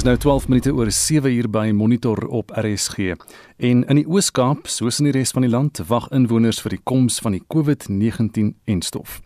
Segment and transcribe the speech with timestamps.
[0.00, 3.12] Dis nou 12 minute oor 7 uur by Monitor op RSG.
[3.56, 6.80] En in die Oos-Kaap, soos in die res van die land, wag inwoners vir die
[6.88, 9.18] koms van die COVID-19-enstof.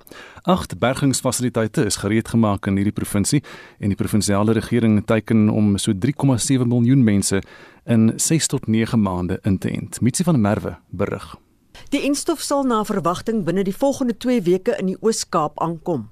[0.51, 3.39] Agt bergingsfasiliteite is gereed gemaak in hierdie provinsie
[3.79, 7.39] en die provinsiale regering teiken om so 3,7 miljoen mense
[7.87, 10.01] in 6 tot 9 maande in te ent.
[10.03, 11.37] Mitsi van Merwe berig.
[11.95, 16.09] Die enstof sal na verwagting binne die volgende 2 weke in die Oos-Kaap aankom.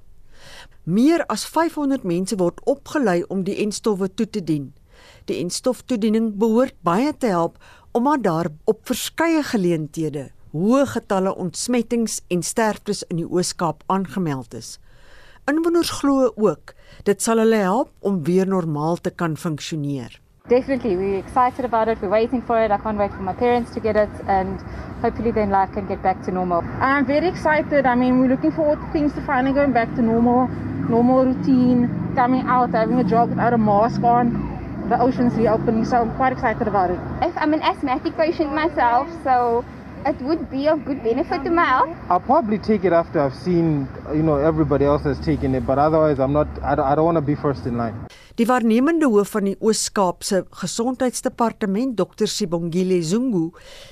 [0.84, 4.72] Meer as 500 mense word opgelei om die enstowwe toe te dien.
[5.30, 7.58] Die enstoftoediening behoort baie te help
[7.92, 14.78] omdat daar op verskeie geleenthede hoë getalle ontsmettings en sterftes in die Oos-Kaap aangemeld is.
[15.48, 16.74] Inwoners glo ook
[17.06, 20.21] dit sal hulle help om weer normaal te kan funksioneer.
[20.48, 22.02] Definitely, we're excited about it.
[22.02, 22.72] We're waiting for it.
[22.72, 24.60] I can't wait for my parents to get it, and
[25.00, 26.62] hopefully, then life can get back to normal.
[26.80, 27.86] I'm very excited.
[27.86, 31.88] I mean, we're looking forward to things to finally going back to normal, normal routine,
[32.16, 35.84] coming out, having a jog without a mask on, the oceans reopening.
[35.84, 36.98] So I'm quite excited about it.
[37.22, 39.64] If I'm an asthmatic patient myself, so
[40.04, 41.96] it would be of good benefit to my health.
[42.10, 45.78] I'll probably take it after I've seen, you know, everybody else has taken it, but
[45.78, 46.48] otherwise, I'm not.
[46.64, 47.94] I don't, I don't want to be first in line.
[48.40, 53.50] Die waarnemende hoof van die Oos-Kaapse Gesondheidsdepartement, Dr Sibongile Zungu,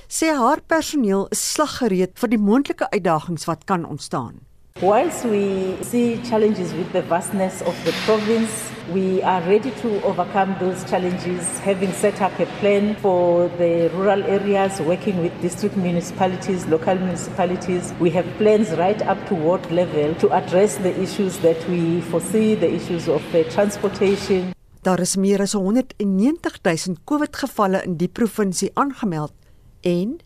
[0.09, 4.39] sê haar personeel is slaggereed vir die moontlike uitdagings wat kan ontstaan.
[4.79, 10.55] Whilst we see challenges with the vastness of the province, we are ready to overcome
[10.59, 16.65] those challenges, having set up a plan for the rural areas, working with district municipalities,
[16.65, 17.93] local municipalities.
[17.99, 22.55] We have plans right up to ward level to address the issues that we foresee,
[22.55, 24.53] the issues of uh, transportation.
[24.81, 29.33] Daar is meer as 190 000 COVID-gevalle in die provinsie aangemeld
[29.81, 30.17] en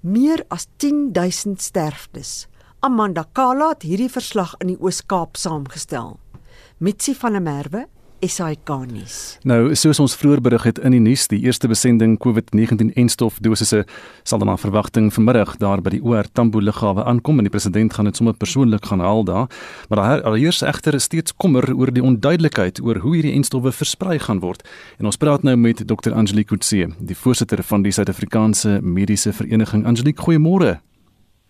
[0.00, 2.46] meer as 10 000 sterftes.
[2.82, 6.16] Amanda Kala het hierdie verslag in die Oos-Kaap saamgestel.
[6.82, 7.84] Mitsi van der Merwe
[8.26, 9.38] SAK nuus.
[9.46, 13.84] Nou, soos ons vroeër berig het in die nuus, die eerste besending COVID-19 enstof dosisse
[14.26, 17.94] sal dan na verwagting vanmiddag daar by die OR Tambo lughawe aankom en die president
[17.94, 19.46] gaan dit sommer persoonlik gaan haal daar.
[19.86, 24.42] Maar daar alheers egter steeds kommer oor die onduidelikheid oor hoe hierdie enstowwe versprei gaan
[24.42, 24.66] word.
[24.98, 26.10] En ons praat nou met Dr.
[26.10, 29.86] Angelique Kutse, die voorsitter van die Suid-Afrikaanse Mediese Vereniging.
[29.86, 30.80] Angelique, goeiemôre.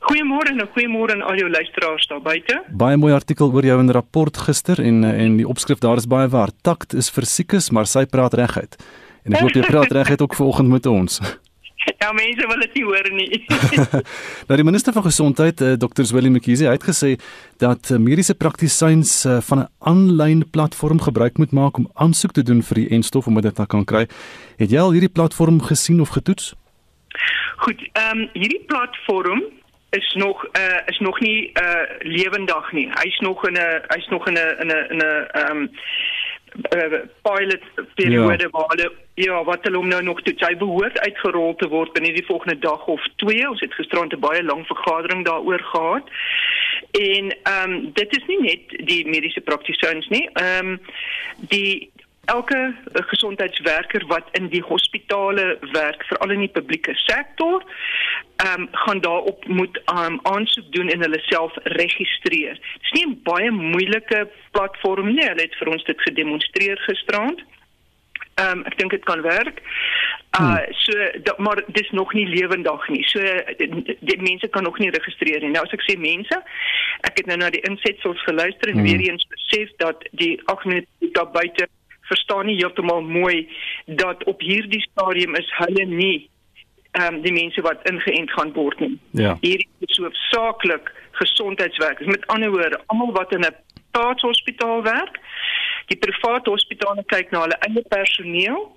[0.02, 2.56] Goeiemôre en goeiemôre aan al jou luisteraars daar buite.
[2.74, 6.28] Baie mooi artikel oor jou in rapport gister en en die opskrif daar is baie
[6.28, 6.50] waar.
[6.66, 8.74] Takt is vir siekes, maar sy praat reguit.
[9.22, 11.20] En ek hoop jy praat reguit ook vanoggend met ons.
[11.98, 13.38] Ja, mense wil dit nie hoor nie.
[14.46, 16.06] nou die minister van gesondheid, uh, Dr.
[16.14, 17.16] Willie McKeesie, het gesê
[17.62, 22.42] dat uh, mediese praktisyns uh, van 'n aanlyn platform gebruik moet maak om aansoek te
[22.42, 24.06] doen vir die enstof om dit te kan kry.
[24.62, 26.54] Het jy al hierdie platform gesien of getoets?
[27.56, 29.42] Goed, ehm um, hierdie platform
[29.92, 32.88] is nog uh is nog nie uh lewendig nie.
[32.92, 35.68] Hy's nog in 'n hy's nog in 'n in 'n in 'n ehm
[36.74, 37.62] uh, pilot
[37.94, 38.50] periode ja.
[38.50, 42.12] waar hulle ja, wat hulle hom nou nog toe hy behoort uitgerol te word binne
[42.12, 43.48] die volgende dag of twee.
[43.48, 46.08] Ons het gisterand 'n baie lang vergadering daaroor gehad.
[46.90, 50.28] En ehm um, dit is nie net die mediese praktisyns nie.
[50.32, 50.80] Ehm um,
[51.36, 51.91] die
[52.24, 57.64] elke uh, gesondheidswerker wat in die hospitale werk, veral in die publieke sektor,
[58.36, 62.54] ehm um, gaan daarop moet um, aansoek doen en hulle self registreer.
[62.54, 65.26] Dit is nie 'n baie moeilike platform nie.
[65.26, 67.42] Hulle het vir ons dit gedemonstreer gisterand.
[68.34, 69.62] Ehm um, ek dink dit kan werk.
[70.40, 73.04] Uh so dat, maar dis nog nie lewendig nie.
[73.04, 73.20] So
[73.56, 75.50] die, die mense kan nog nie registreer nie.
[75.50, 76.42] Nou as ek sê mense,
[77.00, 78.82] ek het nou na die insetsels geluister en hmm.
[78.82, 81.68] weer eens besef dat die 8 minute daar buite
[82.12, 83.48] verstaan nie heeltemal mooi
[84.02, 86.18] dat op hierdie stadium is hulle nie
[86.92, 88.98] ehm um, die mense wat ingeënt gaan word nie.
[89.16, 89.36] Ja.
[89.40, 92.06] Hierdie is so saaklik gesondheidswerkers.
[92.06, 93.56] Met ander woorde, almal wat in 'n
[93.88, 95.20] staatshospitaal werk,
[95.86, 98.76] die private hospitale kyk na hulle eie personeel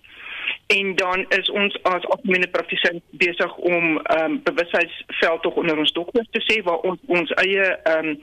[0.68, 5.92] en dan is ons as algemene praktisyn besig om ehm um, bewustheidsveld tog onder ons
[5.92, 8.20] dokters te sê waar ons ons eie ehm um,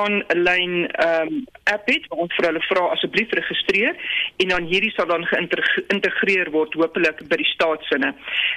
[0.00, 3.94] aanlyn ehm um, app het waar ons vir hulle vra asseblief registreer
[4.42, 8.12] en dan hierdie sal dan geïntegreer word hopelik by die staatssinne.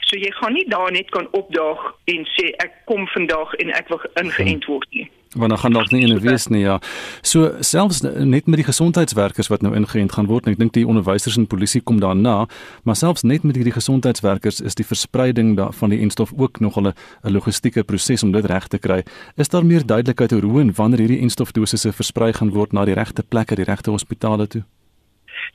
[0.09, 3.93] So jy gaan nie daar net kan opdaag en sê ek kom vandag en ek
[3.93, 5.07] wil ingeënt word nie.
[5.37, 6.79] Want dan gaan dalk nie in 'n wees nie ja.
[7.21, 11.37] So selfs net met die gesondheidswerkers wat nou ingeënt gaan word, ek dink die onderwysers
[11.37, 12.47] en polisie kom daarna,
[12.83, 16.93] maar selfs net met hierdie gesondheidswerkers is die verspreiding daarvan die enstof ook nog 'n
[17.21, 19.03] logistieke proses om dit reg te kry.
[19.35, 22.97] Is daar meer duidelikheid oor hoe en wanneer hierdie enstofdosisse versprei gaan word na die
[22.97, 24.63] regte plekke, die regte hospitale toe?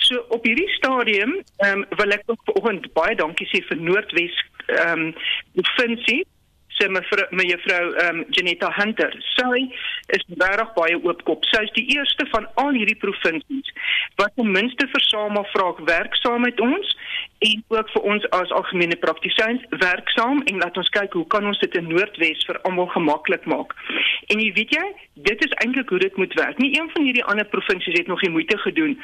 [0.07, 4.39] So op hierdie stadium, ehm um, wil ek ook vanoggend baie dankie sê vir Noordwes
[4.69, 5.11] ehm um,
[5.59, 6.23] provinsie
[6.79, 9.13] se mevrou mevrou ehm um, Janetta Hunter.
[9.35, 9.65] Sy
[10.17, 11.45] is regtig baie oopkop.
[11.51, 13.73] Sy is die eerste van al hierdie provinsies
[14.21, 16.97] wat ten minste versamel vraag werk saam met ons
[17.49, 21.59] en ook vir ons as algemene praktisyns werksaam en laat ons kyk hoe kan ons
[21.65, 23.75] dit in Noordwes vir almal gemaklik maak.
[24.31, 24.85] En jy weet jy,
[25.29, 26.59] dit is eintlik hoe dit moet werk.
[26.59, 28.99] Nie een van hierdie ander provinsies het nog die moeite gedoen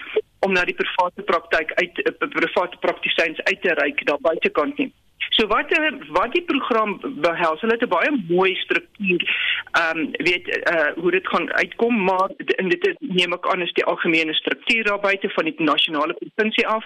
[0.46, 4.92] om na die private praktyk uit uh, private praktisyns uit te reik daar buitekant nie.
[5.38, 9.22] So wat eh, wat die program behels, hulle het 'n baie mooi struktuur.
[9.80, 13.72] Ehm um, weet uh hoe dit gaan uitkom, maar in dit neem ek aan is
[13.72, 16.84] die algemene struktuur daar buite van die nasionale provinsie af.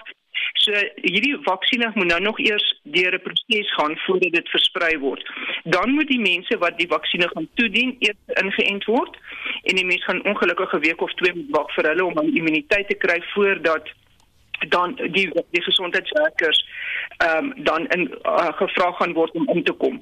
[0.53, 5.31] So hierdie vaksines moet nou nog eers deur 'n proses gaan voordat dit versprei word.
[5.63, 9.17] Dan moet die mense wat die vaksines gaan toedien eers ingeënt word
[9.63, 12.35] en die mense gaan ongelukkig 'n week of twee moet wag vir hulle om aan
[12.35, 13.89] immuniteit te kry voordat
[14.69, 16.65] dan die die gesondheidswerkers
[17.17, 20.01] ehm um, dan in uh, gevra gaan word om om te kom.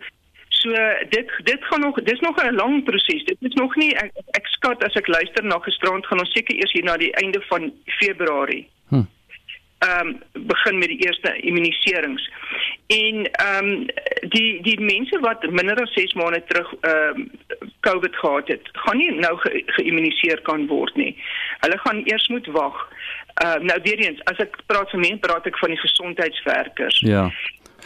[0.50, 0.70] So
[1.10, 3.24] dit dit gaan nog dis nog 'n lang proses.
[3.24, 6.56] Dit is nog nie ek, ek skat as ek luister na gisterand gaan ons seker
[6.56, 8.68] eers hier na die einde van Februarie.
[9.82, 9.88] Hm.
[9.88, 12.32] Ehm um, begin met die eerste immuniserings.
[12.88, 13.86] En ehm um,
[14.30, 17.32] die die mense wat minder as 6 maande terug ehm um,
[17.80, 21.16] COVID gehad het, gaan nie nou geïmmuniseer ge kan word nie.
[21.60, 22.88] Hulle gaan eers moet wag.
[23.44, 27.00] Uh, nou weer eens, as ek praat van mense, praat ek van die gesondheidswerkers.
[27.00, 27.32] Ja.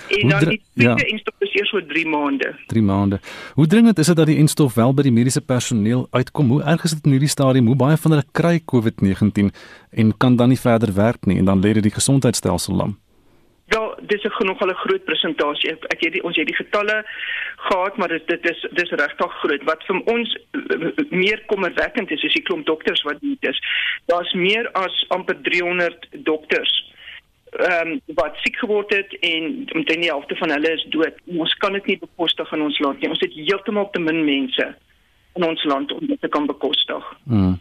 [0.07, 1.12] En dan die tweede ja.
[1.12, 2.56] instof is eers oor 3 maande.
[2.68, 3.19] 3 maande.
[3.53, 6.50] Hoe dringend is dit dat die instof wel by die mediese personeel uitkom?
[6.50, 7.65] Hoe erg is dit in hierdie stadium?
[7.65, 9.50] Hoe baie van hulle kry COVID-19
[9.92, 12.97] en kan dan nie verder werk nie en dan lê dit die gesondheidstelsel lam?
[13.74, 15.71] Ja, dis 'n genoeg al 'n groot presentasie.
[15.71, 17.06] Ek, ek het die ons het die getalle
[17.56, 19.63] gehad, maar dit dit is dis regtig groot.
[19.63, 20.38] Wat vir ons
[21.09, 23.59] meer kommerwekkend is, is die klomp dokters wat dit is.
[24.06, 26.94] Daar's meer as amper 300 dokters
[27.56, 29.44] ehm um, wat siek geword het en
[29.74, 31.16] omtrent die helfte van hulle is dood.
[31.25, 33.10] Ons kan dit nie bekostig in ons land nie.
[33.10, 34.75] Ons het heeltemal te min mense
[35.36, 37.18] in ons land om dit te kan bekostig.
[37.24, 37.57] Hmm.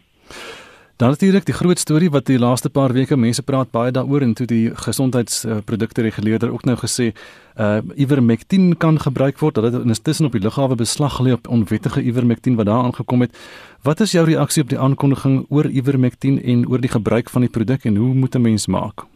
[0.95, 4.33] Dan natuurlik die groot storie wat die laaste paar weke mense praat baie daaroor en
[4.33, 7.11] toe die gesondheidsprodukte reguleerder ook nou gesê
[7.59, 12.03] uh ivermectin kan gebruik word dat dit intussen op die lughawe beslag gelê op onwettige
[12.03, 13.35] ivermectin wat daar aangekom het.
[13.83, 17.51] Wat is jou reaksie op die aankondiging oor ivermectin en oor die gebruik van die
[17.51, 19.14] produk en hoe moet 'n mens maak?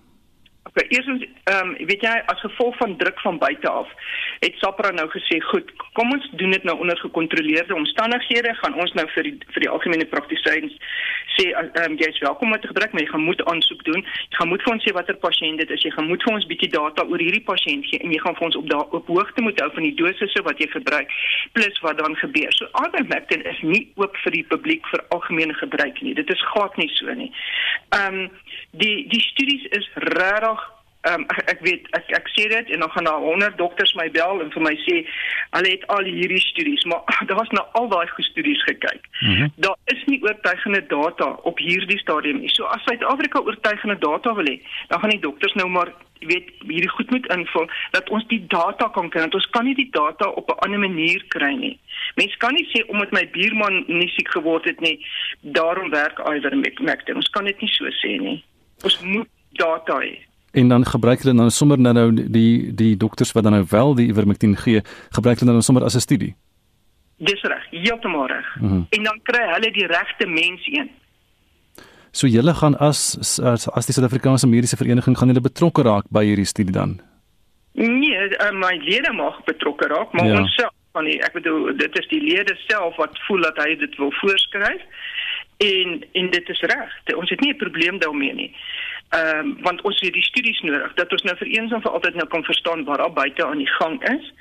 [0.80, 3.92] Okay, eerstens, ehm um, weet jy, as gevolg van druk van buite af,
[4.40, 8.94] het SAPRA nou gesê, goed, kom ons doen dit nou onder gekontroleerde omstandighede, gaan ons
[8.94, 10.75] nou vir die vir die algemene praktisyns
[11.40, 14.01] sê ehm um, jy is welkom om te gebruik, maar jy gaan moet aansoek doen.
[14.30, 15.84] Jy gaan moet vir ons sê watter pasiënt dit is.
[15.88, 18.48] Jy gaan moet vir ons bietjie data oor hierdie pasiënt gee en jy gaan vir
[18.50, 21.13] ons op daar op hoogte moet hou van die dosisse wat jy gebruik
[21.57, 22.52] plus wat dan gebeur.
[22.57, 26.16] So Ivermectin is nie oop vir die publiek vir algemene gebruik nie.
[26.19, 27.31] Dit is glad nie so nie.
[27.95, 28.28] Ehm um,
[28.84, 30.68] die die studies is regtig
[31.07, 34.42] Um, ek, weet ek ek sê dit en dan gaan daar 100 dokters my bel
[34.44, 34.98] en vir my sê
[35.56, 39.07] hulle het al hierdie studies maar daar's nou al daai gestudies gekyk.
[39.22, 39.54] Mm -hmm.
[39.56, 42.50] Daar is nie oortuigende data op hierdie stadium nie.
[42.50, 46.90] So as Suid-Afrika oortuigende data wil hê, dan gaan die dokters nou maar weet hierdie
[46.90, 49.22] goed moet invul dat ons die data kan kry.
[49.22, 51.80] Want ons kan nie die data op 'n ander manier kry nie.
[52.16, 55.06] Mense kan nie sê omdat my buurman nie siek geword het nie,
[55.42, 57.16] daarom werk ivermectin.
[57.16, 58.44] Ons kan dit nie so sê nie.
[58.84, 60.29] Ons moet data hê.
[60.51, 63.96] En dan gebruik hulle dan sommer nou nou die die dokters wat dan nou wel
[63.96, 66.36] die ivermectin gee, gebruik hulle dan sommer as 'n studie.
[67.18, 68.56] Dis reg, heeltemal reg.
[68.56, 68.85] Mm -hmm.
[68.90, 70.90] En dan kry hulle die regte mens een.
[72.12, 76.26] So julle gaan as as, as die Suid-Afrikaanse Mediese Vereniging gaan hulle betrokke raak by
[76.26, 77.00] hierdie studie dan?
[77.74, 80.40] Nee, uh, my lede mag betrokke raak, maar ja.
[80.40, 83.76] ons self van die ek bedoel dit is die lede self wat voel dat hy
[83.76, 84.81] dit wil voorskryf.
[85.57, 87.16] En en dit is reg.
[87.16, 88.56] Ons het nie 'n probleem daarmee nie
[89.09, 90.94] ehm um, want ons het die studies nodig.
[90.94, 93.57] Dat ons nou vir eens en vir altyd nou kan verstaan wat daar buite aan
[93.57, 94.33] die gang is.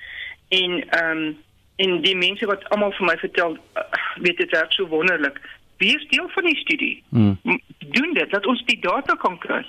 [0.48, 1.36] En ehm um,
[1.76, 3.82] en die mense wat almal vir my vertel uh,
[4.24, 5.40] weet dit werk so wonderlik.
[5.78, 7.02] Wie is deel van die studie.
[7.08, 7.38] Hmm.
[7.78, 9.64] doen dit dat ons die data kan kry.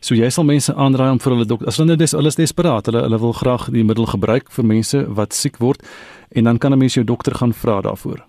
[0.00, 2.86] So jy sal mense aanraai om vir hulle dokter as hulle dis alles desperaat.
[2.86, 5.84] Hulle hulle wil graag die middel gebruik vir mense wat siek word.
[6.32, 8.24] En dan kan 'n mens jou dokter gaan vra daarvoor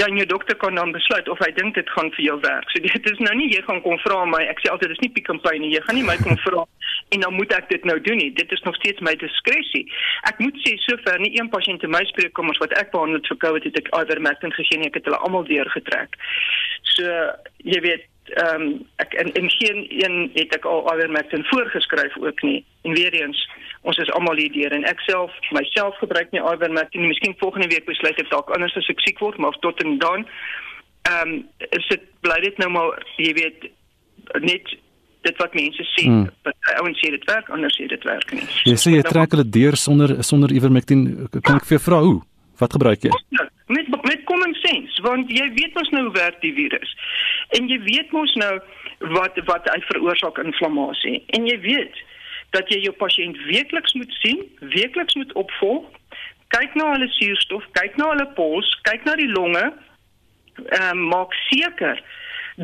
[0.00, 2.70] ja, en jou dokter kan dan besluit of hy dink dit gaan vir jou werk.
[2.72, 5.12] So dit is nou nie jy gaan kom vra my, ek sê altyd dis nie
[5.16, 5.72] pick and pay nie.
[5.74, 6.64] Jy gaan nie my kom vra
[7.10, 8.30] en dan moet ek dit nou doen nie.
[8.38, 9.84] Dit is nog steeds my diskresie.
[10.30, 13.20] Ek moet sê sover nie een pasiënt te my spreek kom as wat ek behandel
[13.28, 14.86] vir COVID het ek ivermectin gegee.
[14.88, 16.16] Ek het hulle almal deurgetrek.
[16.94, 17.20] So
[17.66, 22.42] jy weet ehm um, ek en, en geen een het ek al ivermectin voorgeskryf ook
[22.46, 22.60] nie.
[22.86, 23.40] En weer eens
[23.88, 27.12] ons is almal hier deur en ek self myself gebruik nie ivermectin nie.
[27.14, 30.26] Miskien volgende week besluit ek dalk anders as ek siek word, maar tot en dan
[31.08, 31.34] ehm um,
[31.72, 33.70] is dit bly dit nou maar jy weet
[34.44, 34.74] net
[35.24, 36.04] dit wat mense sê.
[36.08, 36.28] Hmm.
[36.80, 38.44] Ouens sê dit werk, anders sê dit werk nie.
[38.68, 41.06] Jy sê jy trek hulle deur sonder sonder ivermectin.
[41.40, 42.20] Kan ek vir jou vra hoe?
[42.60, 43.12] Wat gebruik jy?
[43.70, 46.94] met met common sense want jy weet mos nou hoe werk die virus
[47.56, 48.54] en jy weet mos nou
[49.16, 52.00] wat wat hy veroorsaak inflammasie en jy weet
[52.56, 54.42] dat jy jou pasiënt weekliks moet sien,
[54.74, 55.86] weekliks moet opvolg,
[56.54, 59.66] kyk na hulle suurstof, kyk na hulle pols, kyk na die longe,
[60.60, 62.02] ehm um, maak seker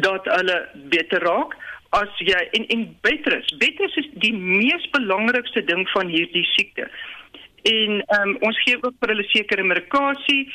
[0.06, 0.56] dat hulle
[0.92, 1.54] beter raak
[1.96, 3.52] as jy en en beter is.
[3.62, 6.90] Beter is die mees belangrikste ding van hierdie siekte
[7.66, 10.46] en um, ons gee ook vir hulle sekere medikasie.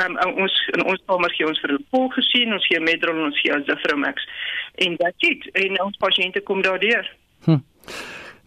[0.00, 3.30] Um, ons in ons kamer gee ons vir hulle vol gesien, ons gee Medrol en
[3.30, 4.26] ons gee Azithromax.
[4.86, 7.08] En dit en ons pasiënte kom daardeur.
[7.46, 7.62] Hm.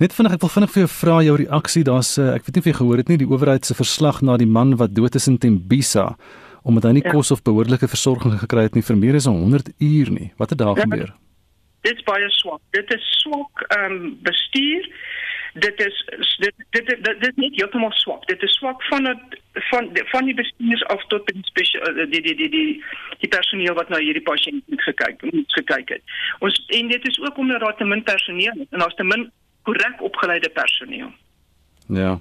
[0.03, 1.83] Net vinnig ek wil vinnig vir jou vra jou reaksie.
[1.87, 4.35] Daar's uh, ek weet nie of jy gehoor het nie die owerheid se verslag na
[4.41, 6.15] die man wat dood is in Tembisa
[6.65, 7.11] omdat hy nie ja.
[7.13, 10.31] kos of behoorlike versorging gekry het nie vir meer as 100 uur nie.
[10.41, 11.11] Wat het daar ja, gebeur?
[11.85, 12.63] Dit is baie swak.
[12.73, 14.89] Dit is swak ehm um, bestuur
[15.55, 16.05] dit is
[16.37, 18.25] dit dit dit, dit is niet heeltemal swak.
[18.27, 22.21] Dit is swak van het van van die bestuurders af tot die spesiaal eh, die
[22.21, 22.83] die die die
[23.19, 26.03] die personeel wat nou hierdie pasiënt moet gekyk moet gekyk het.
[26.39, 29.31] Ons en dit is ook omdat daar te min personeel is en daar's te min
[29.65, 31.11] korrek opgeleide personeel.
[31.87, 32.19] Ja.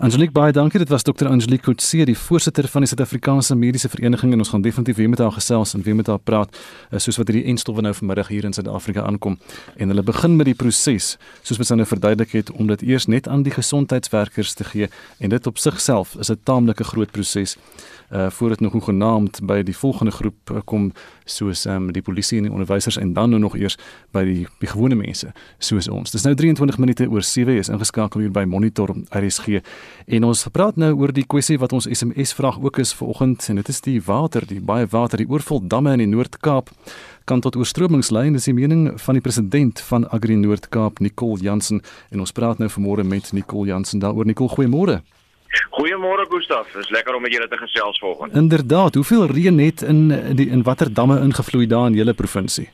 [0.00, 0.78] Angelique baie dankie.
[0.78, 4.62] Dit was dokter Angelique Kutse, die voorsitter van die Suid-Afrikaanse Mediese Vereniging en ons gaan
[4.64, 7.84] definitief weer met haar gesels en weer met haar praat eh, soos wat hierdie enstowwe
[7.84, 9.36] nou vanmiddag hier in Suid-Afrika aankom.
[9.76, 13.10] En hulle begin met die proses, soos wat sy nou verduidelik het om dit eers
[13.12, 14.88] net aan die gesondheidswerkers te gee
[15.20, 17.58] en dit op sigself is 'n taamlike groot proses
[18.10, 20.92] uh voor dit nog genaamd by die volgende groep uh, kom
[21.24, 23.76] soos um, die polisie en die onderwysers en dan nou nog eers
[24.10, 26.10] by die, die gewone mense soos ons.
[26.10, 29.62] Dis nou 23 minute oor 7 is ingeskakel hier by Monitor RSG
[30.06, 33.60] en ons praat nou oor die kwessie wat ons SMS vraag ook is vanoggend en
[33.60, 36.70] dit is die water, die baie water, die oorvol damme in die Noord-Kaap
[37.24, 41.42] kan tot oorstromings lei en dis die mening van die president van Agri Noord-Kaap Nicole
[41.44, 45.00] Jansen en ons praat nou vanmôre met Nicole Jansen daaroor Nicole goeiemôre.
[45.74, 48.34] Goeiemôre Gustaf, is lekker om met julle te gesels vanoggend.
[48.38, 52.68] Inderdaad, hoeveel reën het in die in watter damme ingevloei daar in julle provinsie?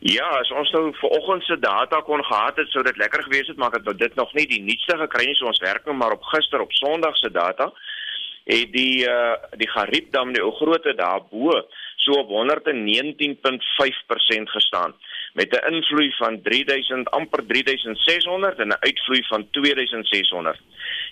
[0.00, 3.58] Ja, as ons nou vanoggend se data kon gehad het, sou dit lekker gewees het,
[3.60, 6.16] maar ek het dit nog nie die nuutste gekry nie, so ons werk nou maar
[6.16, 7.68] op gister op Sondag se data.
[8.48, 11.52] Het die uh die Gariepdam die grootte daarbo
[12.00, 14.96] so op 119.5% gestaan
[15.34, 20.58] met 'n invloei van 3000 amper 3600 en 'n uitvloei van 2600.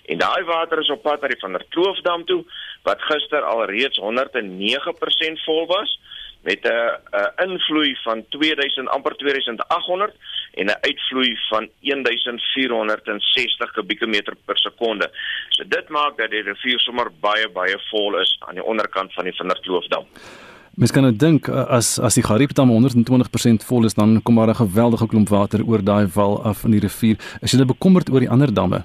[0.05, 2.45] En daai water is op pad na die van der Kloofdam toe
[2.83, 5.99] wat gister al reeds 109% vol was
[6.43, 10.13] met 'n invloei van 2000 amper 2800
[10.53, 15.11] en 'n uitvloei van 1460 kubieke meter per sekonde.
[15.49, 19.23] So dit maak dat die rivier sommer baie baie vol is aan die onderkant van
[19.23, 20.05] die van der Kloofdam.
[20.79, 24.47] Mens kan nou dink eh, as as die Gariepdam 120% vol is dan kom daar
[24.47, 27.17] 'n geweldige klomp water oor daai val af in die rivier.
[27.41, 28.83] Is jy bekommerd oor die ander damme?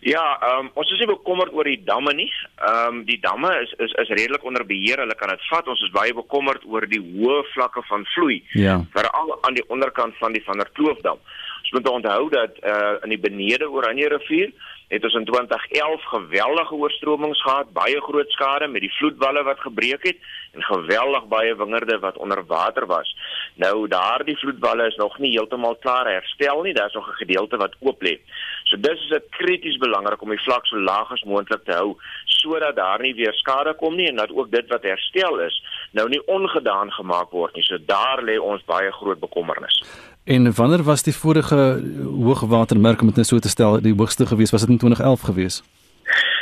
[0.00, 2.30] Ja, ehm um, ons is nie bekommerd oor die damme nie.
[2.56, 5.02] Ehm um, die damme is is is redelik onder beheer.
[5.02, 5.68] Hulle kan dit vat.
[5.68, 8.40] Ons is baie bekommerd oor die hoë vlakke van vloei.
[8.56, 8.78] Ja.
[8.96, 11.20] Veral aan die onderkant van die Van der Kloofdam.
[11.60, 14.52] Ons moet onthou dat eh uh, in die benede Oranje rivier
[14.90, 20.02] het ons in 2011 geweldige oorstromings gehad, baie groot skade met die vloedwalle wat gebreek
[20.08, 20.18] het
[20.52, 23.14] en geweldig baie wingerde wat onder water was.
[23.54, 27.76] Nou daardie vloedwalle is nog nie heeltemal klaar herstel nie, daar's nog 'n gedeelte wat
[27.78, 28.18] oop lê.
[28.64, 31.96] So dis is dit krities belangrik om die vlak so laag as moontlik te hou
[32.24, 36.08] sodat daar nie weer skade kom nie en dat ook dit wat herstel is nou
[36.08, 37.62] nie ongedaan gemaak word nie.
[37.62, 39.82] So daar lê ons baie groot bekommernis.
[40.30, 44.50] En wanneer was die vorige hoogwatermerk om dit net so te stel die hoogste gewees
[44.50, 45.62] was dit in 2011 gewees?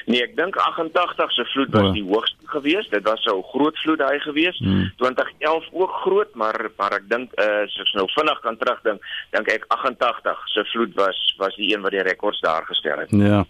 [0.08, 1.92] Nee, ek dink 88 se vloed was ja.
[1.96, 2.88] die hoogste gewees.
[2.92, 4.58] Dit was 'n groot vloed daai gewees.
[4.58, 4.92] Hmm.
[4.96, 9.48] 2011 ook groot, maar maar ek dink uh, as ek nou vinnig kan terugdink, dink
[9.56, 13.10] ek 88 se vloed was was die een wat die rekords daar gestel het.
[13.10, 13.44] Ja.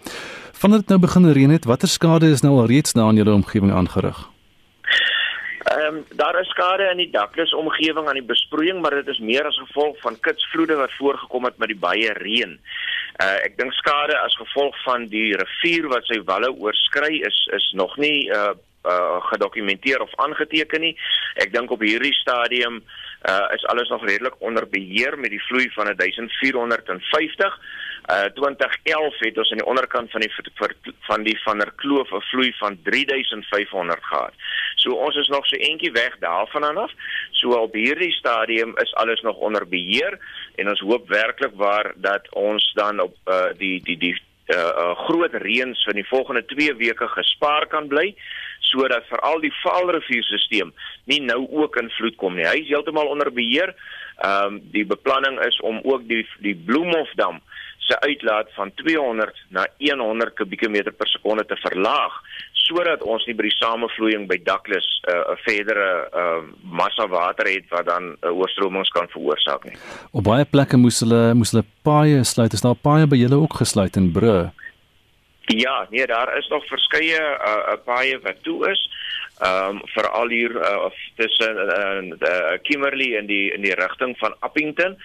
[0.52, 3.34] Vandat dit nou begin reën het, watter skade is nou al reeds daar in julle
[3.34, 4.28] omgewing aangerig?
[5.68, 9.18] Ehm um, daar is skade in die daklus omgewing aan die besproeiing, maar dit is
[9.18, 12.54] meer as gevolg van kitsvloede wat voorgekom het met die baie reën.
[13.24, 17.68] Uh ek dink skade as gevolg van die rivier wat sy walle oorskry is is
[17.76, 18.54] nog nie uh
[18.88, 20.94] uh gedokumenteer of aangeteken nie.
[21.34, 23.07] Ek dink op hierdie stadium uh
[23.54, 27.58] is alles nog redelik onder beheer met die vloei van 1450
[28.08, 30.32] Uh 2011 het ons aan die onderkant van die
[31.00, 34.32] van die van der Kloof 'n vloei van 3500 gehad.
[34.74, 36.92] So ons is nog so eentjie weg daarvan af.
[37.30, 40.18] So op hierdie stadium is alles nog onder beheer
[40.54, 44.98] en ons hoop werklik waar dat ons dan op uh die die die uh, uh
[44.98, 48.14] groot reëns van die volgende 2 weke gespaar kan bly
[48.68, 50.72] sodat veral die Vaalrivierstelsel
[51.10, 52.46] nie nou ook in vloed kom nie.
[52.48, 53.74] Hy is heeltemal onder beheer.
[54.18, 57.40] Ehm um, die beplanning is om ook die die Bloemhofdam
[57.88, 62.12] se uitlaat van 200 na 100 kubieke meter per sekonde te verlaag
[62.68, 67.64] sodat ons nie by die samevloeiing by Douglas 'n uh, verdere uh, massa water het
[67.72, 69.76] wat dan uh, oorstromings kan veroorsaak nie.
[70.12, 72.52] Op baie plekke moes hulle moes hulle paaie sluit.
[72.52, 74.50] Is daar paaie by julle ook gesluit in Brûe?
[75.48, 78.88] Ja, nee, daar is nog verskeie uh, paaie wat toe is.
[79.38, 84.34] Ehm um, veral hier uh, tussen uh, uh, Kimberley in die in die rigting van
[84.38, 84.96] Appington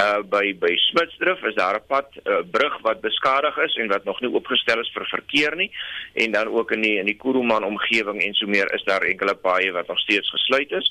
[0.00, 4.04] uh by by Smitsdrift is daar 'n pad uh, brug wat beskadig is en wat
[4.04, 5.70] nog nie oopgestel is vir verkeer nie
[6.14, 9.34] en dan ook in die in die Kuruman omgewing en so meer is daar enkele
[9.34, 10.88] paaie wat nog steeds gesluit is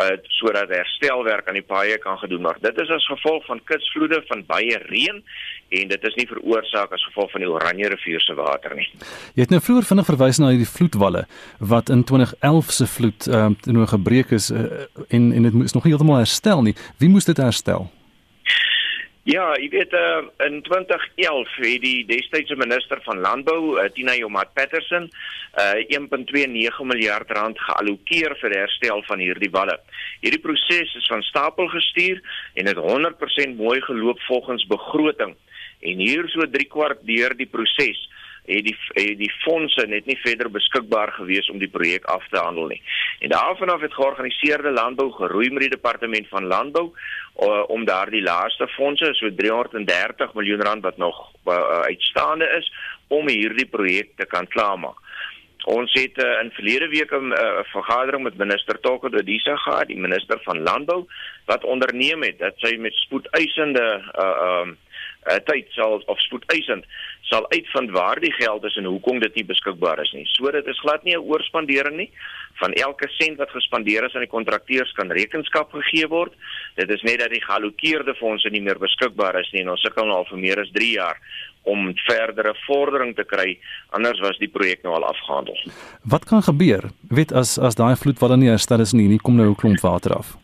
[0.00, 2.62] uh sodat herstelwerk aan die paaie kan gedoen word.
[2.62, 5.22] Dit is as gevolg van kitsvloede van baie reën
[5.70, 8.88] en dit is nie veroorsaak as gevolg van die Oranje rivier se water nie.
[9.36, 11.26] Jy het nou vroeër vinnig verwys na hierdie vloedwalle
[11.72, 14.66] wat in 2011 se vloed ehm uh, nou gebreek is uh,
[15.08, 16.76] en en dit is nog nie heeltemal herstel nie.
[16.98, 17.90] Wie moes dit herstel?
[19.28, 24.54] Ja, jy weet uh, in 2011 het die destydse minister van landbou, uh, Tina Joemat
[24.56, 25.10] Patterson,
[25.60, 29.76] uh, 1.29 miljard rand geallokeer vir herstel van hierdie walle.
[30.24, 32.22] Hierdie proses is van stapel gestuur
[32.58, 35.36] en het 100% mooi geloop volgens begroting.
[35.80, 38.08] En hier so 3 kwart deur die proses
[38.50, 42.38] het die het die fondse net nie verder beskikbaar gewees om die projek af te
[42.38, 42.82] handel nie.
[43.20, 48.22] En daarvan af het georganiseerde landbou geroei met die departement van landbou uh, om daardie
[48.22, 52.72] laaste fondse so 330 miljoen rand wat nog uh, uitstaande is
[53.08, 54.98] om hierdie projek te kan klaarmaak.
[55.68, 60.00] Ons het uh, in verlede week 'n uh, vergadering met minister Toko Dodisa gehad, die
[60.00, 61.04] minister van landbou
[61.46, 64.68] wat onderneem het dat sy met spoedeisende uh uh,
[65.44, 66.84] tyd sal of spoedeisend
[67.30, 70.24] sal uitvind waar die geld is en hoekom dit nie beskikbaar is nie.
[70.34, 72.10] So dit is glad nie 'n oorspandering nie.
[72.60, 76.32] Van elke sent wat gespandeer is aan die kontrakteurs kan rekenskap gegee word.
[76.76, 80.06] Dit is net dat die geallokeerde fondse nie meer beskikbaar is nie en ons sukkel
[80.06, 81.16] nou al vir meer as 3 jaar
[81.62, 83.58] om verdere vordering te kry
[83.90, 85.56] anders was die projek nou al afgehandel.
[86.02, 86.90] Wat kan gebeur?
[87.08, 90.16] Weet as as daai vloedwalle nie herstel is nie, nie kom nou 'n klomp water
[90.16, 90.36] af.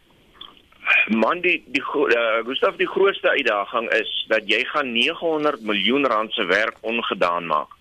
[1.09, 6.33] Man die die uh, Gustav die grootste uitdaging is dat jy gaan 900 miljoen rand
[6.33, 7.73] se werk ongedaan maak.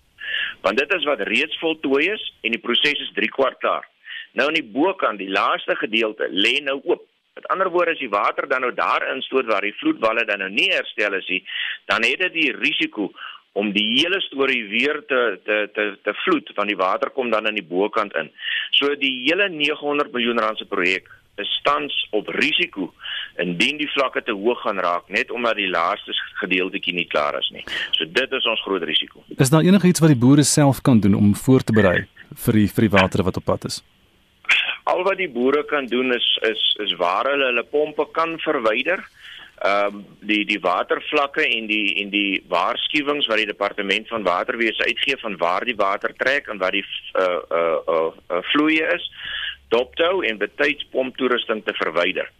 [0.62, 3.86] Want dit is wat reeds voltooi is en die proses is 3 kwart klaar.
[4.32, 7.04] Nou aan die bokant, die laaste gedeelte lê nou oop.
[7.36, 10.50] Met ander woorde as die water dan nou daarin stoot waar die vloedwalle dan nou
[10.50, 11.42] nie herstel is nie,
[11.86, 13.10] dan het dit die risiko
[13.56, 17.46] om die hele storie weer te te te te vloed want die water kom dan
[17.46, 18.32] aan die bokant in.
[18.76, 21.08] So die hele 900 miljoen rand se projek
[21.42, 22.92] is tans op risiko
[23.42, 27.50] indien die vlakke te hoog gaan raak net omdat die laaste gedeeltjie nie klaar is
[27.52, 27.64] nie.
[27.96, 29.24] So dit is ons groot risiko.
[29.36, 32.06] Is daar enigiets wat die boere self kan doen om voor te berei
[32.46, 33.82] vir die vir die water wat op pad is?
[34.86, 39.04] Al wat die boere kan doen is is is waar hulle hulle pompe kan verwyder.
[39.56, 44.84] Ehm um, die die watervlakke en die en die waarskuwings wat die departement van waterwese
[44.84, 46.84] uitgee van waar die water trek en wat die
[47.16, 49.08] uh uh uh, uh vloeie is
[49.68, 52.30] dophou en betyds pomptoerusting te verwyder.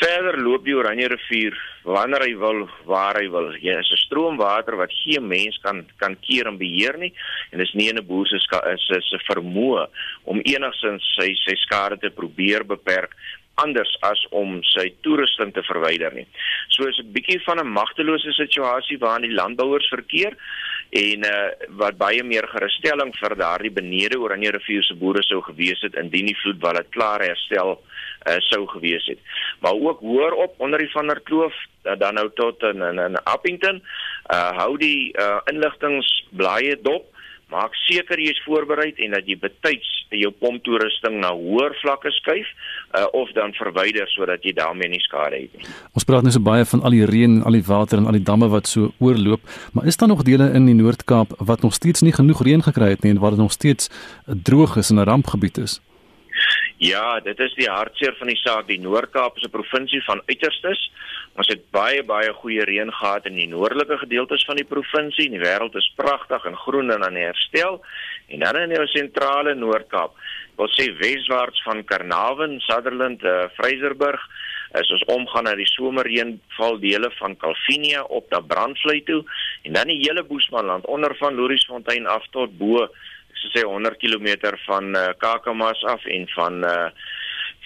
[0.00, 3.50] Verder loop die Oranje rivier wanneer hy wil, waar hy wil.
[3.58, 7.12] Jy is 'n stroomwater wat geen mens kan kan keer en beheer nie
[7.52, 9.88] en dis nie 'n boer se is se vermoë
[10.24, 13.14] om enigsins sy sy skade te probeer beperk
[13.56, 16.26] anders as om sy toerusting te verwyder nie.
[16.70, 20.36] So is 'n bietjie van 'n magtelose situasie waarin die landbouers verkeer
[20.90, 21.34] en uh,
[21.78, 26.26] wat baie meer gerusstelling vir daardie benede Oranje rivier se boere sou gewees het indien
[26.26, 29.18] die vloedwalle klaar herstel uh, sou gewees het.
[29.62, 32.98] Maar ook hoor op onder die van der Kloof uh, dan nou tot in in,
[32.98, 33.82] in Appington
[34.34, 37.06] uh, hou die uh, inligtingblaaie dop
[37.50, 42.46] Maak seker jy is voorberei en dat jy betyds jou pomptoerusting na hoër vlakke skuif
[42.46, 45.66] uh, of dan verwyder sodat jy daarmee nie skade het nie.
[45.94, 48.26] Ons praat nou so baie van al die reën, al die water en al die
[48.26, 49.42] damme wat so oorloop,
[49.74, 52.94] maar is daar nog dele in die Noord-Kaap wat nog steeds nie genoeg reën gekry
[52.94, 53.90] het nie en waar dit nog steeds
[54.26, 55.80] droog is en 'n rampgebied is?
[56.80, 58.68] Ja, dit is die hartseer van die saak.
[58.70, 60.90] Die Noord-Kaap is 'n provinsie van uiterstes.
[61.38, 65.30] Ons het baie baie goeie reën gehad in die noordelike gedeeltes van die provinsie.
[65.30, 67.80] Die wêreld is pragtig en groen en aan herstel.
[68.28, 70.16] En dan in die sentrale Noord-Kaap,
[70.58, 74.26] wil sê weswaarts van Carnarvon, Sutherland, uh, Fraserburg,
[74.78, 79.22] is ons omgaan na die somerreënval dele van Calvinia op na Brandvlei toe
[79.66, 82.86] en dan die hele Boesmanland onder van Louriesfontein af tot bo
[83.40, 86.90] so sê 100 km van uh, Kakamas af en van uh,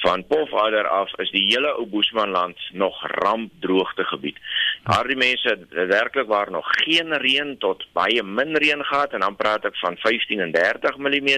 [0.02, 4.38] van Pofadder af is die hele ou Boesmanland nog rampdroogte gebied.
[4.84, 9.64] Daardie mense werklik waar nog geen reën tot baie min reën gehad en dan praat
[9.64, 11.30] ek van 15 en 30 mm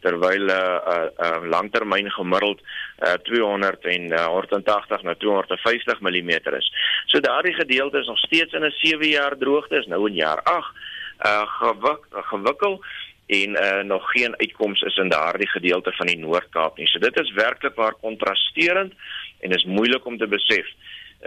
[0.00, 6.30] terwyl 'n uh, uh, uh, langtermyn gemiddeld uh, 200 en uh, 180 na 250 mm
[6.58, 6.72] is.
[7.06, 10.42] So daardie gedeelte is nog steeds in 'n 7 jaar droogte is nou in jaar
[10.42, 10.92] 8
[11.24, 12.84] uh gewik, gewikkel
[13.26, 16.86] en uh, nog geen uitkoms is in daardie gedeelte van die Noord-Kaap nie.
[16.86, 18.92] So dit is werklik waar kontrasterend
[19.40, 20.66] en is moeilik om te besef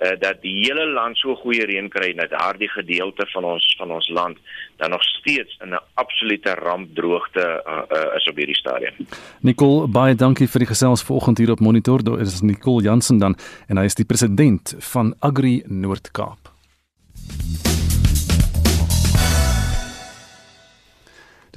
[0.01, 3.91] uh, dat die hele land so goeie reën kry net daardie gedeelte van ons van
[3.91, 4.37] ons land
[4.77, 8.93] dan nog steeds in 'n absolute rampdroogte uh, uh, is op hierdie stadium.
[9.41, 12.03] Nicole, baie dankie vir die gesels vanoggend hier op Monitor.
[12.03, 13.35] Dit is Nicole Jansen dan
[13.67, 16.55] en hy is die president van Agri Noord-Kaap.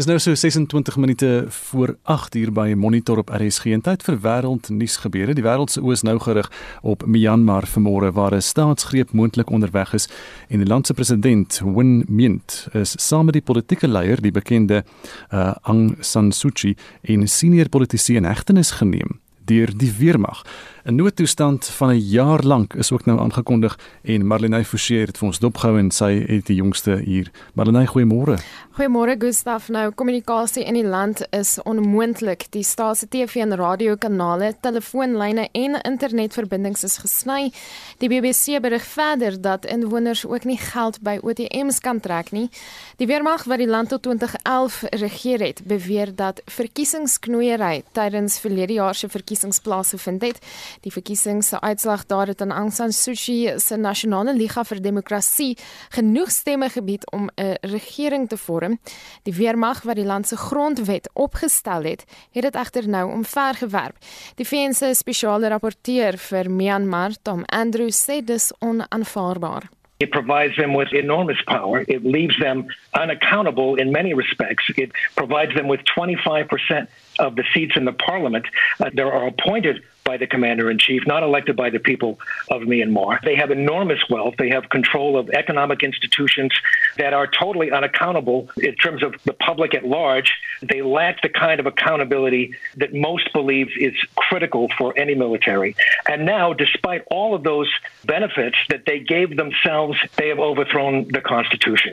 [0.00, 4.16] Dis nou so 26 minute voor 8 uur by Monitor op RSG en tyd vir
[4.24, 5.34] wêreldnuus gebeure.
[5.36, 6.48] Die wêreld se oë is nou gerig
[6.80, 10.08] op Myanmar vanmôre waar 'n staatsgreep moontlik onderweg is
[10.48, 14.84] en die land se president Win Myint is saam met die politieke leier, die bekende
[15.32, 20.44] uh, Aung San Suu Kyi, in senior politisie in hegtenis geneem deur die weermag.
[20.90, 25.26] 'n Noodtoestand van 'n jaar lank is ook nou aangekondig en Marlenae Forsie het vir
[25.26, 27.31] ons dopgehou en sy het die jongste hier.
[27.55, 28.38] Marlenae, goeiemôre.
[28.70, 29.68] Goeiemôre Gustaf.
[29.68, 32.46] Nou kommunikasie in die land is onmoontlik.
[32.50, 37.53] Die staat se TV en radiokanale, telefoonlyne en internetverbindings is gesny.
[37.98, 42.48] Die BBC berig verder dat inwoners ook nie geld by ATMs kan trek nie.
[42.96, 48.94] Die weermag wat die land tot 2011 regeer het, beweer dat verkiesingsknoeiery tydens verlede jaar
[48.94, 50.38] se verkiesings plaasgevind het.
[50.81, 54.79] Die verkiesings se uitslag daar het aan Aung San Suu Kyi se Nasionale Liga vir
[54.81, 55.59] Demokrasie
[55.93, 58.79] genoeg stemme gebied om 'n regering te vorm.
[59.23, 63.97] Die weermag wat die land se grondwet opgestel het, het dit egter nou omvergewerp.
[64.35, 69.69] Die VN se spesiale rapporteur vir Myanmar, Tom Andrews, sê dis onaanvaarbaar.
[69.99, 71.85] It provides them with enormous power.
[71.87, 74.64] It leaves them unaccountable in many respects.
[74.77, 76.88] It provides them with 25%
[77.19, 78.47] of the seats in the parliament
[78.81, 82.18] uh, that are appointed by the commander in chief, not elected by the people
[82.51, 83.12] of Myanmar.
[83.23, 84.35] They have enormous wealth.
[84.42, 86.53] They have control of economic institutions
[86.96, 90.29] that are totally unaccountable in terms of the public at large.
[90.73, 92.44] They lack the kind of accountability
[92.83, 95.77] that most believe is critical for any military.
[96.12, 97.70] And now, despite all of those
[98.05, 101.92] benefits that they gave themselves, they have overthrown the Constitution.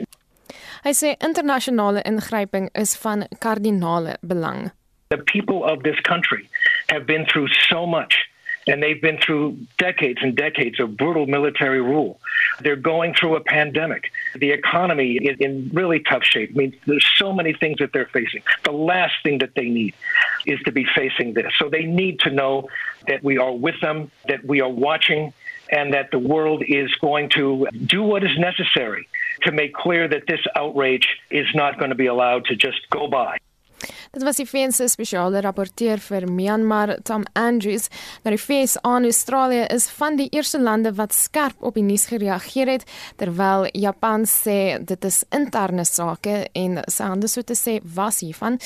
[0.84, 4.72] Hy sê internasionale ingryping is van kardinale belang.
[5.10, 6.42] The people of this country
[6.88, 8.18] have been through so much.
[8.66, 12.20] And they've been through decades and decades of brutal military rule.
[12.60, 14.12] They're going through a pandemic.
[14.34, 16.50] The economy is in really tough shape.
[16.54, 18.42] I mean, there's so many things that they're facing.
[18.64, 19.94] The last thing that they need
[20.44, 21.50] is to be facing this.
[21.58, 22.68] So they need to know
[23.06, 25.32] that we are with them, that we are watching,
[25.70, 29.08] and that the world is going to do what is necessary
[29.42, 33.08] to make clear that this outrage is not going to be allowed to just go
[33.08, 33.38] by.
[34.12, 37.88] Dit was die VN se spesiale rapporteur vir Myanmar, Tom Andrews.
[38.24, 42.08] Nou die VS aan Australië is van die eerste lande wat skerp op die nuus
[42.10, 42.86] gereageer het,
[43.20, 48.58] terwyl Japan sê dit is interne sake en sy hande so te sê was hiervan.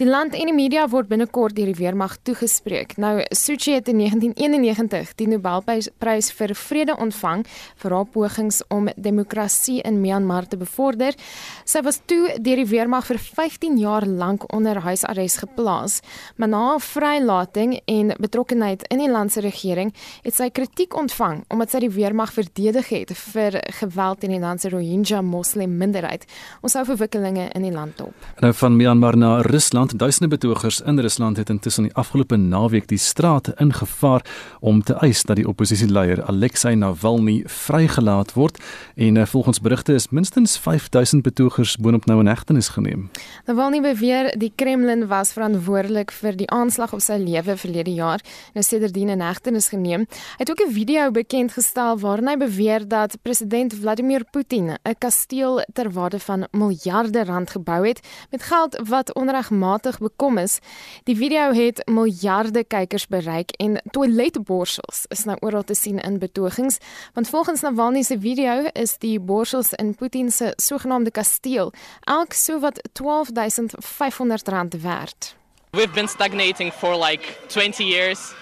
[0.00, 2.96] Die land en die media word binnekort deur die weermag toegespreek.
[3.02, 7.44] Nou Suu Kyi het in 1991 die Nobelprys vir vrede ontvang
[7.82, 11.18] vir haar pogings om demokrasie in Myanmar te bevorder.
[11.66, 16.00] Sy was toe deur die weermag vir 15 jaar lank onder huisarrest geplaas,
[16.36, 19.90] maar na vrylating en betrokkeheid in die land se regering
[20.22, 24.62] het sy kritiek ontvang omdat sy die weermag verdedig het vir geweld in die land
[24.62, 26.26] se Rohingya moslim minderheid.
[26.62, 28.28] Ons hou verwikkelinge in die land op.
[28.42, 32.98] Nou van Myanmar na Rusland, duisende betogers in Rusland het intussen die afgelope naweek die
[32.98, 34.24] strate ingevaar
[34.60, 38.60] om te eis dat die oppositieleier Alexei Navalny vrygelaat word
[38.94, 43.08] en eh, volgens berigte is minstens 5000 betogers boonop nou in hegtenis geneem.
[43.46, 48.20] Navalny beweer die Kremlin was verantwoordelik vir die aanslag op sy lewe verlede jaar
[48.52, 50.04] en is sedertdien in hegtenis geneem.
[50.36, 54.96] Hy het ook 'n video bekend gestel waarin hy beweer dat president Vladimir Putin 'n
[54.98, 60.58] kasteel ter waarde van miljarde rand gebou het met geld wat onregmatig bekom is.
[61.04, 66.78] Die video het miljarde kykers bereik en toiletborsels is nou oral te sien in betogings,
[67.14, 72.80] want volgens Navalny se video is die borsels in Putin se sogenaamde kasteel elk sowat
[72.92, 75.34] 12500 rand werd.
[75.72, 78.34] We've been stagnating for like 20 years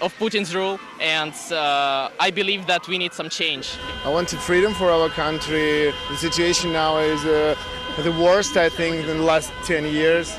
[0.00, 3.78] of Putin's rule, and uh, I believe that we need some change.
[4.04, 5.92] I wanted freedom for our country.
[6.10, 7.54] The situation now is uh,
[8.02, 10.36] the worst, I think, in the last 10 years.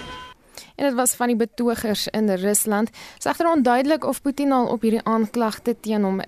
[0.76, 2.92] En dit was van die betogers in Rusland.
[2.92, 6.22] Dit is egter onduidelik of Putin al op hierdie aanklagte teen hom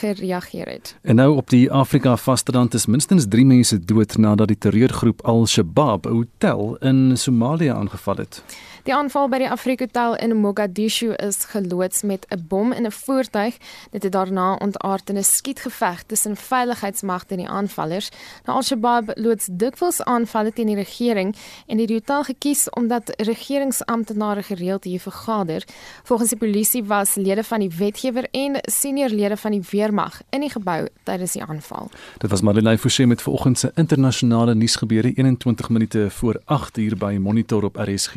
[0.00, 0.96] gereageer het.
[1.02, 6.06] En nou op die Afrika vasteland is minstens 3 mense dood nadat die terreurgroep Al-Shabaab
[6.06, 8.42] 'n hotel in Somalië aangeval het.
[8.84, 12.90] Die aanval by die Afrika Hotel in Mogadishu is geloods met 'n bom in 'n
[12.90, 13.56] voertuig.
[13.90, 18.08] Dit het daarna ontaard in 'n skietgeveg tussen veiligheidsmagte en die aanvallers.
[18.44, 24.84] Nou Al-Shabaab loods dikwels aanvalle teen die regering en die hotel gekies omdat regeringsamptenare gereeld
[24.84, 25.64] hier vergader.
[26.02, 30.40] Volgens die polisie was lede van die wetgewer en senior lede van die weermag in
[30.40, 31.90] die gebou tydens die aanval.
[32.18, 37.16] Dit was Madeleine Forsie met vanoggend se internasionale nuusgebeure 21 minute voor 8 uur by
[37.20, 38.14] Monitor op RSG.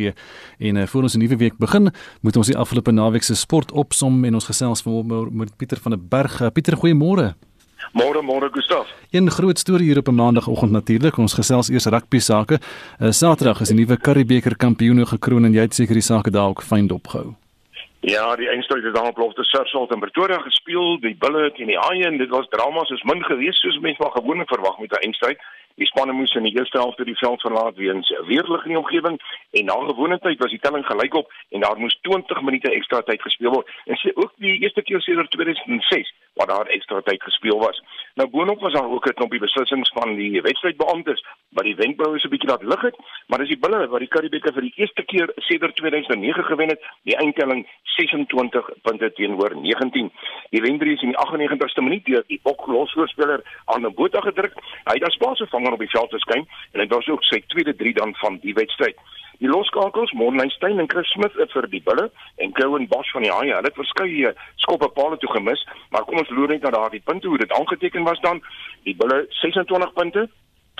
[0.59, 3.71] En uh, voor ons 'n nuwe week begin, moet ons die afgelope naweek se sport
[3.71, 4.83] opsom en ons gesels
[5.31, 6.41] met Pieter van der Berg.
[6.41, 7.35] Uh, Pieter, goeiemôre.
[7.93, 8.87] Môre, môre Gustaf.
[9.11, 11.17] Een groot storie hier op 'n maandagooggend natuurlik.
[11.17, 12.59] Ons gesels eers rugby sake.
[12.99, 16.49] Uh, Saterdag is die nuwe Curriebeeker kampioene gekroon en jy het seker die sake daar
[16.49, 17.35] ook fyn dopgehou.
[17.99, 20.99] Ja, die eindstryd het dan op Lofte Sirsalt in Pretoria gespeel.
[20.99, 24.11] Die bulle teen die haie en dit was drama soos min gewees soos mense maar
[24.11, 25.37] gewoonlik verwag met 'n eindstryd.
[25.77, 29.19] Die spanne moes in die eerste helfte die veld verlaat weens weerlig in die omgewing
[29.59, 33.21] en na gewone tyd was die telling gelykop en daar moes 20 minute ekstra tyd
[33.21, 33.69] gespeel word.
[33.85, 37.81] En sê ook die eerste keer sedert 2006 wat daar ekstra tyd gespeel was.
[38.15, 42.27] Nou boonop was daar ook 'n knoppie beslissings van die wedstrydbeamptes wat die wenkbroue so
[42.27, 42.97] 'n bietjie laat lig het,
[43.27, 46.81] maar dis die bulle wat die Curriebeeker vir die eerste keer sedert 2009 gewen het,
[47.03, 50.11] die eindtelling 26 punte teenoor 19.
[50.49, 54.53] Die wendrie is in die 98ste minuut deur die Bok losvoorspeler aan 'n boot gedruk.
[54.85, 57.75] Hy het as spasie vanger op die veld verskyn en dit was ook sy tweede
[57.75, 58.97] 3 dan van die wedstryd.
[59.37, 62.07] Die loskakels, Mornleinstein en Chris Smith vir die bulle
[62.41, 63.53] en Cowan Bosch van die Haie.
[63.53, 65.61] Hulle het verskeie skoppe paal toe gemis,
[65.93, 68.41] maar kom ons loer net na daardie punte hoe dit aangeteken was dan.
[68.87, 70.25] Die bulle 26 punte,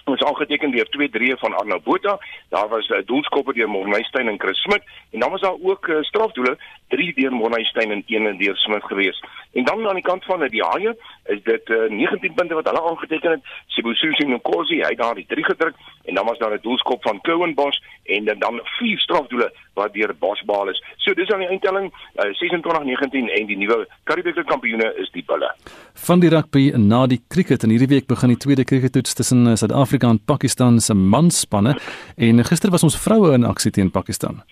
[0.07, 2.17] ons aangeteken deur 2 3 van Arno Botha.
[2.49, 6.01] Daar was uh, doelskoppe deur Morneystein en Chris Smit en dan was daar ook uh,
[6.01, 9.25] strafdoele 3 deur Morneystein en 1 deur Smit geweest.
[9.53, 12.83] En dan aan die kant van die Haie is dit uh, 19 punte wat hulle
[12.89, 13.41] aangeteken het.
[13.67, 17.21] Sibususi Nkosi, hy het daar die 3 gedruk en dan was daar 'n doelskop van
[17.21, 20.83] Cowan Bosch en dan vier strafdoele wat deur Bosch behaal is.
[20.97, 25.55] So dis aan die eindtelling uh, 26-19 en die nuwe Karibeker kampioene is die Bulle.
[25.93, 29.97] Van die rugby na die cricket en hierdie week begin die tweede crickettoets tussen Suid-Afrika
[29.97, 31.77] Suid-Afrika en Pakistan se manspanne
[32.15, 34.43] en gister was ons vroue in aksie teen Pakistan.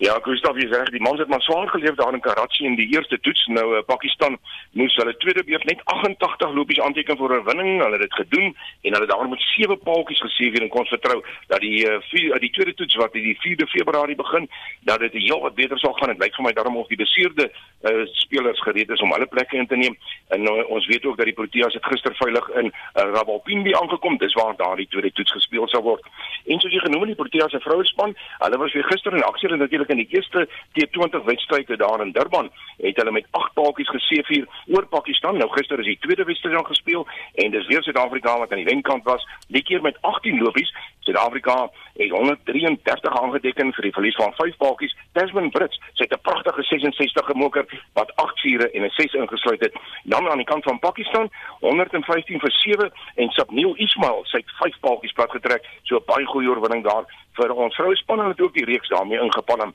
[0.00, 2.86] Ja, Gustav, jy sê die mans het maar swaar geleef daar in Karachi in die
[2.94, 3.42] eerste toets.
[3.52, 4.38] Nou uh, Pakistan
[4.72, 7.82] moes hulle tweede beurt net 88 lopies aanteken vir 'n wenning.
[7.82, 11.20] Hulle het dit gedoen en hulle daar met sewe paaltjies geseëvier en kon vertrou
[11.52, 14.48] dat die uh, die tweede toets wat die 4de Februarie begin,
[14.88, 16.16] dat dit heel wat beter sal gaan.
[16.16, 19.56] Dit lyk vir my daarom of die beseerde uh, spelers gereed is om hulle plekke
[19.56, 19.98] in te neem.
[20.28, 24.16] En uh, ons weet ook dat die Proteas het gister veilig in uh, Rawalpindi aangekom.
[24.16, 26.08] Dis waar daar die tweede toets gespeel sal word.
[26.46, 29.28] En soos jy genoem het, die Proteas se vroue span, hulle was weer gister in
[29.28, 30.48] aksie en natuurlik in die eerste
[30.78, 35.36] T20 wedstryde daar in Durban het hulle met 8 paaltjies geseëvier oor Pakistan.
[35.36, 38.72] Nou gister is die tweede wedstryd al gespeel en dis weer Suid-Afrika wat aan die
[38.72, 40.72] wenkant was, die keer met 18 lopies.
[41.00, 44.96] Suid-Afrika het 133 aangeteken vir die verlies van 5 paaltjies.
[45.12, 49.74] Desmond Brits het 'n pragtige 66 gemoker wat 8 vure en 'n 6 ingesluit het.
[50.04, 55.12] Dan aan die kant van Pakistan 115 vir 7 en Sabneel Ismail het 5 paaltjies
[55.12, 55.66] plat getrek.
[55.82, 57.04] So baie goeie oorwinning daar
[57.40, 59.72] vir ons vroue span en het ook die reeks daarmee ingepan.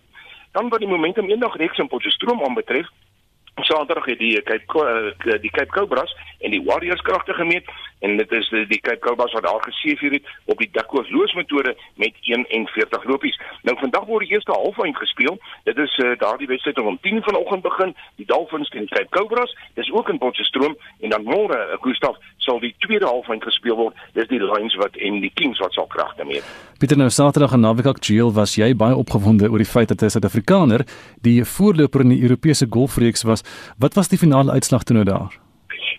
[0.56, 2.88] Dan wat die momentum eendag reeks in Potchefstroom aanbetref,
[3.64, 7.66] Saterdag het die Cape eh, die Cape Cobras en die Warriors kragte gemeet
[8.00, 11.76] en dit is die, die Cape Cobras wat daar geseëvier het op die Dakos loosmetode
[11.96, 13.40] met 41 lopies.
[13.64, 15.40] Nou vandag word die eerste halfeind gespeel.
[15.64, 19.56] Dit is uh, daardie wedstryd om 10 vanoggend begin, die Dolphins teen Cape Cobras.
[19.74, 24.04] Dis ook in Potchefstroom en dan môre, uh, Gustaf, sal die tweede halfeind gespeel word.
[24.14, 26.44] Dis die Lions wat en die Kings wat sal kragte meet.
[26.80, 30.10] Pieter nou Saterdag in Navikak Jail was jy baie opgewonde oor die feit dat 'n
[30.10, 30.84] Suid-Afrikaner
[31.24, 33.45] die voorloper in die Europese golfreeks was.
[33.78, 35.40] Wat was die finale uitslag toe nou daar?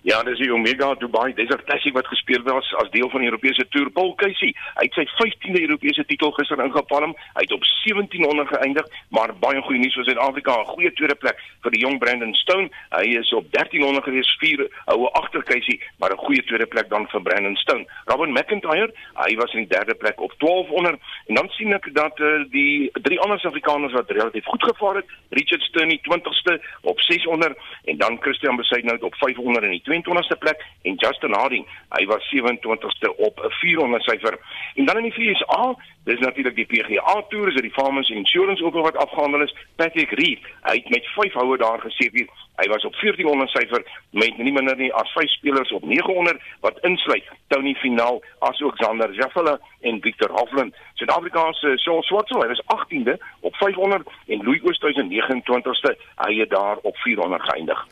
[0.07, 3.65] Ja, dis die Omega Dubai Desert Classic wat gespeel was as deel van die Europese
[3.75, 3.89] Tour.
[3.91, 7.17] Paul Casey, hy het sy 15de Europese titel gister ingepalm.
[7.35, 11.43] Hy het op 1700 geëindig, maar baie goeie nuus vir Suid-Afrika, 'n goeie tweede plek
[11.63, 12.71] vir die jong Brandon Stone.
[12.95, 17.09] Hy is op 1300 gewees, 4 houe agter Casey, maar 'n goeie tweede plek dan
[17.09, 17.85] vir Brandon Stone.
[18.05, 22.15] Robin McIntyre, hy was in die derde plek op 1200 en dan sien ek dat
[22.21, 27.59] uh, die drie ander Suid-Afrikaners wat relatief goed gevaar het, Richard Sturney 20ste op 600
[27.85, 32.33] en dan Christian Besaidnout op 500 in die 22ste plek en Justin Harding, hy was
[32.35, 34.39] 27ste op 'n 400 syfer.
[34.75, 35.75] En dan in die VSA,
[36.07, 39.55] dis natuurlik die PGA Tour, is dit die Farmers Insurance Open wat afgehandel is.
[39.77, 42.31] Patrick Reed, hy het met 5 houe daar geseëvier.
[42.57, 43.83] Hy was op 1400 syfer
[44.17, 49.13] met nie minder nie as 5 spelers op 900 wat insluit Tony Finaal, asook Xander
[49.15, 50.75] Jaffela en Victor Hovland.
[50.95, 56.35] Suid-Afrika se Shaun Swartsel, hy was 18de op tot 500 en Louis Oosthuizen 29ste, hy
[56.41, 57.87] het daar op 400 geëindig.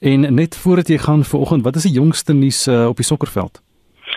[0.00, 3.62] En net voordat jy gaan vanoggend, wat is die jongste nuus uh, op die sokkerveld?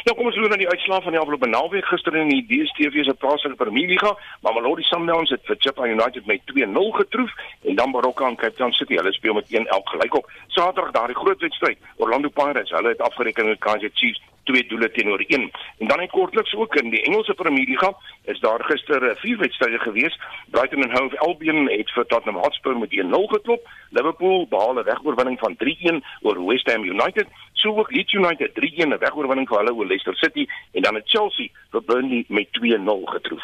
[0.03, 3.05] Nou kom ons loop na die uitslae van die afgelope naweek gister in die DStv
[3.07, 4.09] se plaaslike Premierliga,
[4.43, 7.31] maar Mamelodi Sundowns het vir Chippa United met 2-0 getroof
[7.71, 9.63] en dan Baroka en Cape Town City, hulle speel met 1-1
[9.93, 10.27] gelyk op.
[10.57, 15.23] Saterdag daardie groot wedstryd, Orlando Pirates, hulle het afgereken met Kaizer Chiefs twee doele teenoor
[15.27, 15.51] een.
[15.77, 19.79] En dan net kortliks ook in die Engelse Premierliga is daar gister eh, vier wedstryde
[19.79, 20.19] gewees.
[20.49, 23.69] Brighton and Hove Albion het vir Tottenham Hotspur met 1-0 geklop.
[23.89, 27.27] Liverpool behaal 'n wegoorwinning van 3-1 oor West Ham United.
[27.63, 31.03] So ook Leeds United 3-1 'n wegoorwinning vir hulle oor Leicester City en dan het
[31.09, 33.43] Chelsea vir Burnley met 2-0 getroof.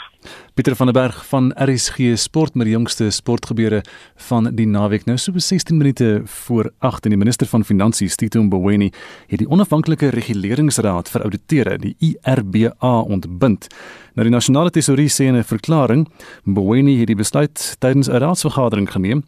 [0.54, 3.84] Pieter van der Berg van RSG Sport met die jongste sportgebeure
[4.16, 5.06] van die naweek.
[5.06, 8.92] Nou so 16 minute voor 8 en die minister van Finansies, Tito Mboweni,
[9.28, 13.68] het die onafhanklike reguleringsraad vir ouditeure, die IRBA, ontbind.
[14.14, 16.08] Nou die nasionale tesourier sê in 'n verklaring,
[16.44, 19.24] Mboweni het die besluit tydens 'n raadsvergadering geneem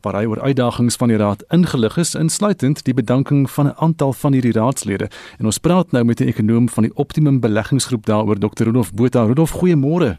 [0.00, 4.12] waar hy oor uitdagings van die raad ingelig is insluitend die bedanking van 'n aantal
[4.12, 5.08] van hierdie raadslede.
[5.38, 8.64] En ons praat nou met 'n ekonom van die Optimum Beleggingsgroep daaroor Dr.
[8.64, 9.24] Rudolf Botha.
[9.24, 10.18] Rudolf goeiemôre.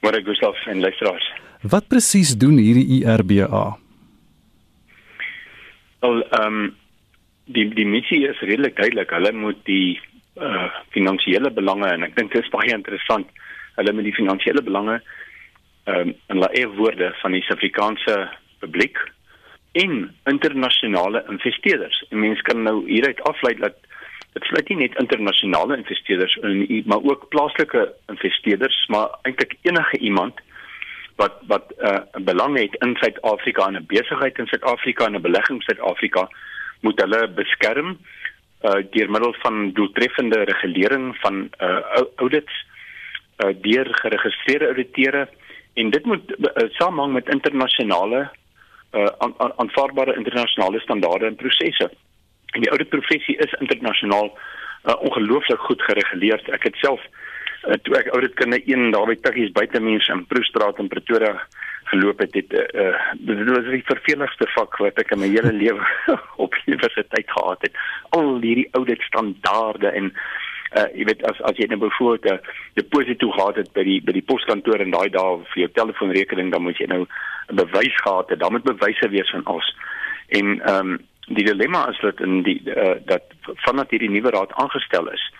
[0.00, 1.32] Môre Gustav en luisteraars.
[1.62, 3.76] Wat presies doen hierdie IRBA
[6.00, 6.74] Wel ehm um,
[7.44, 9.10] die die missie is redelik duidelik.
[9.10, 10.00] Hulle moet die
[10.36, 13.26] uh finansiële belange en ek dink dit is baie interessant
[13.74, 15.23] hulle met die finansiële belange ehm
[15.84, 18.98] um, in lae woorde van die Suid-Afrikaanse publiek
[19.72, 22.04] en internasionale investeerders.
[22.10, 23.76] En mense kan nou hieruit aflei dat
[24.34, 30.40] dit sluit nie net internasionale investeerders in maar ook plaaslike investeerders, maar eintlik enige iemand
[31.16, 35.14] wat wat eh, 'n uh, belang het in Suid-Afrika en 'n besigheid in Suid-Afrika en
[35.14, 36.28] 'n belegging in Suid-Afrika
[36.80, 37.98] moet hulle beskerm
[38.64, 42.54] uh deur middel van doeltreffende regulering van uh audits
[43.44, 45.28] uh deur geregistreerde ouditeure
[45.74, 48.28] en dit moet uh, samehang met internasionale
[48.94, 49.06] uh,
[49.56, 51.90] aanvaarbare internasionale standaarde en prosesse.
[52.54, 54.30] En die oude professie is internasionaal
[54.84, 56.42] uh, ongelooflik goed gereguleer.
[56.54, 57.02] Ek het self
[57.66, 61.34] uh, toe ek oude kinde een daar by Tiggies buite mense in Proestraat in Pretoria
[61.90, 66.16] geloop het, het uh, dit was die verveligste vak wat ek in my hele lewe
[66.40, 67.76] op universiteit gehad het.
[68.16, 70.12] Al hierdie oude standaarde en
[70.72, 72.40] uh jy weet as as jy nou byvoorbeeld 'n
[72.74, 76.62] deposito gehad het by die by die poskantoor en daai dae vir jou telefoonrekening dan
[76.62, 77.06] moet jy nou
[77.48, 78.40] 'n bewys gehad het.
[78.40, 79.76] Dan moet bewyse wees van alles.
[80.28, 84.52] En ehm um, die dilemma is dat in die uh, dat vandat hierdie nuwe raad
[84.52, 85.32] aangestel is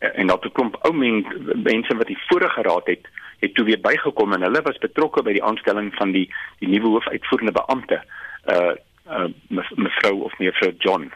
[0.00, 1.26] uh, en dat 'n klomp ou men,
[1.62, 5.32] mense wat die vorige raad het het toe weer bygekom en hulle was betrokke by
[5.32, 8.02] die aanstelling van die die nuwe hoofuitvoerende beampte
[8.46, 8.74] uh
[9.06, 9.28] uh
[9.74, 11.12] mevrou of mevrou John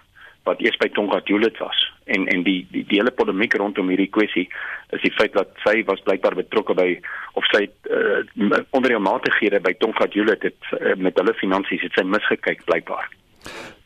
[0.47, 4.11] wat eers by Tonga Juliet was en en die die, die hele polemiek rondom hierdie
[4.15, 4.47] kwessie
[4.95, 6.89] is die feit dat sy was blykbaar betrokke by
[7.39, 8.23] of sy uh,
[8.71, 13.11] onder die matighede by Tonga Juliet het uh, met hulle finansies het sy misgekyk blykbaar.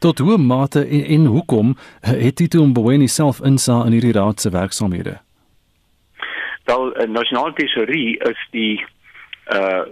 [0.05, 1.75] Tot hoe mate en, en hoekom
[2.09, 5.19] het dit om Boweni self insa in hierdie raad se werksamehede?
[6.69, 8.77] Wel, uh, nasionale tesourie is die
[9.57, 9.89] uh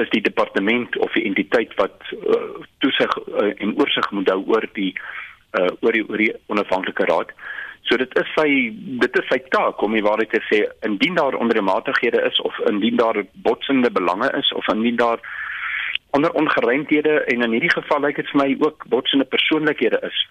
[0.00, 4.64] is die departement of die entiteit wat uh, toesig uh, en oorsig moet hou oor
[4.74, 5.02] die uh
[5.52, 7.32] oor die oor die onafhanklike raad.
[7.82, 8.48] So dit is sy
[9.02, 12.96] dit is sy taak om die waarheid te sê indien daar ondermatighede is of indien
[12.96, 15.20] daar botsende belange is of indien daar
[16.16, 20.24] onder ongeruimthede en in hierdie geval lyk dit vir my ook botsende persoonlikhede is.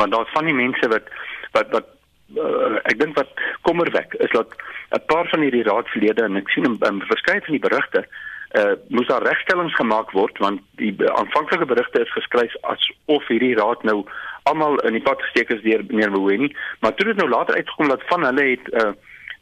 [0.00, 1.12] Want daar's van die mense wat
[1.56, 1.92] wat wat
[2.36, 3.30] uh, ek dink wat
[3.68, 4.54] kommerwek is dat
[4.92, 8.06] 'n paar van hierdie raadslede en ek sien in, in verskeie van die berigte
[8.56, 13.82] uh moes daar regstellings gemaak word want die aanvanklike berigte is geskryf asof hierdie raad
[13.84, 13.98] nou
[14.50, 17.88] almal in die pad gesteek is deur meneer Mboweni, maar toe dit nou later uitgekom
[17.88, 18.92] dat van hulle het uh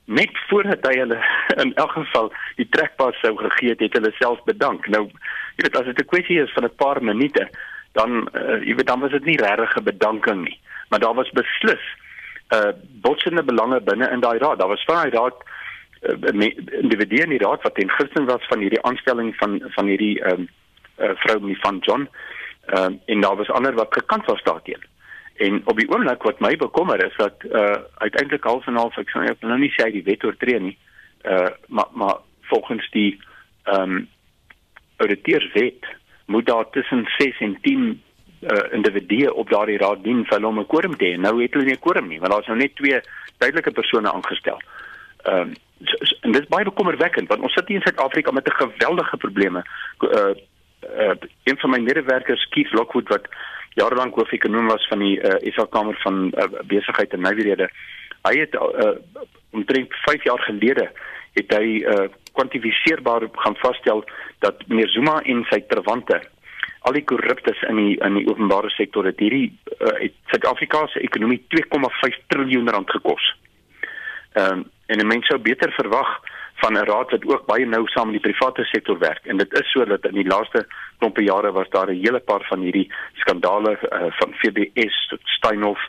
[0.07, 1.16] net voordat hy hulle
[1.64, 4.87] in elk geval die trekpas sou gegee het, het hulle self bedank.
[4.95, 5.09] Nou,
[5.59, 7.49] jy weet as dit 'n kwessie is van 'n paar minute,
[7.99, 11.31] dan uh, jy weet dan was dit nie regtig 'n bedanking nie, maar daar was
[11.31, 11.85] beslis
[12.55, 14.59] uh botsende belange binne in daai raad.
[14.59, 15.37] Daar was van daai raad
[16.03, 16.51] uh,
[16.83, 20.40] individue in die raad wat ten gunste was van hierdie aanstelling van van hierdie ehm
[20.40, 20.49] um,
[20.99, 22.09] uh, vrou van John.
[22.66, 24.95] Ehm um, en daar was ander wat gekant was daarteenoor.
[25.37, 29.11] En op die oomblik wat my bekommer is dat uh uiteindelik half en half ek
[29.11, 30.77] sou nou nie sê die wet oortree nie.
[31.25, 33.20] Uh maar maar volgens die
[33.64, 34.09] ehm um,
[34.96, 35.87] auditeurswet
[36.27, 38.03] moet daar tussen 6 en 10
[38.40, 41.20] uh individue op daardie raad dien vir hom 'n quorum te hê.
[41.20, 43.01] Nou het hulle nie 'n quorum nie, want daar's nou net twee
[43.39, 44.61] tydelike persone aangestel.
[45.22, 45.53] Ehm um,
[45.84, 48.62] so, so, en dit is baie bekommerwekkend want ons sit hier in Suid-Afrika met 'n
[48.64, 49.64] geweldige probleme.
[50.01, 50.34] Uh
[50.99, 51.14] uh
[51.45, 53.28] een van my medewerkers Keith Lockwood wat
[53.77, 57.68] jarelank hoofekonoom was van die uh, SA Kamer van uh, Besigheid en Nywerhede.
[58.27, 58.95] Hy het uh,
[59.57, 60.89] omtrent 5 jaar gelede
[61.37, 64.05] het hy uh, kwantifiseerbaar gaan vasstel
[64.45, 66.22] dat meneer Zuma en sy terwante
[66.87, 69.51] al die korruptes in die in die openbare sektor het hierdie
[69.81, 73.35] uh, Suid-Afrika se ekonomie 2,5 trilljoen rand gekos.
[74.39, 76.11] Ehm um, en 'n mens sou beter verwag
[76.63, 79.25] van 'n raad wat ook baie nou saam met die private sektor werk.
[79.27, 80.67] En dit is so dat in die laaste
[80.99, 85.81] klompe jare was daar 'n hele paar van hierdie skandale uh, van FBS tot Steinhoff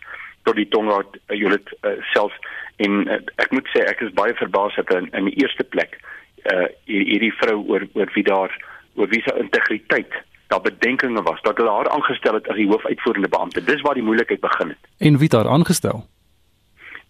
[0.43, 2.34] tot die Tonga unit uh, self.
[2.76, 5.99] En uh, ek moet sê ek is baie verbaas dat in, in die eerste plek
[6.53, 8.51] uh, hierdie vrou oor oor wie daar
[8.95, 10.13] oor wie se integriteit
[10.47, 13.63] daar bedenkinge was dat hulle haar aangestel het as die hoofuitvoerende beampte.
[13.63, 14.78] Dis waar die moeilikheid begin het.
[14.97, 16.05] En wie daar aangestel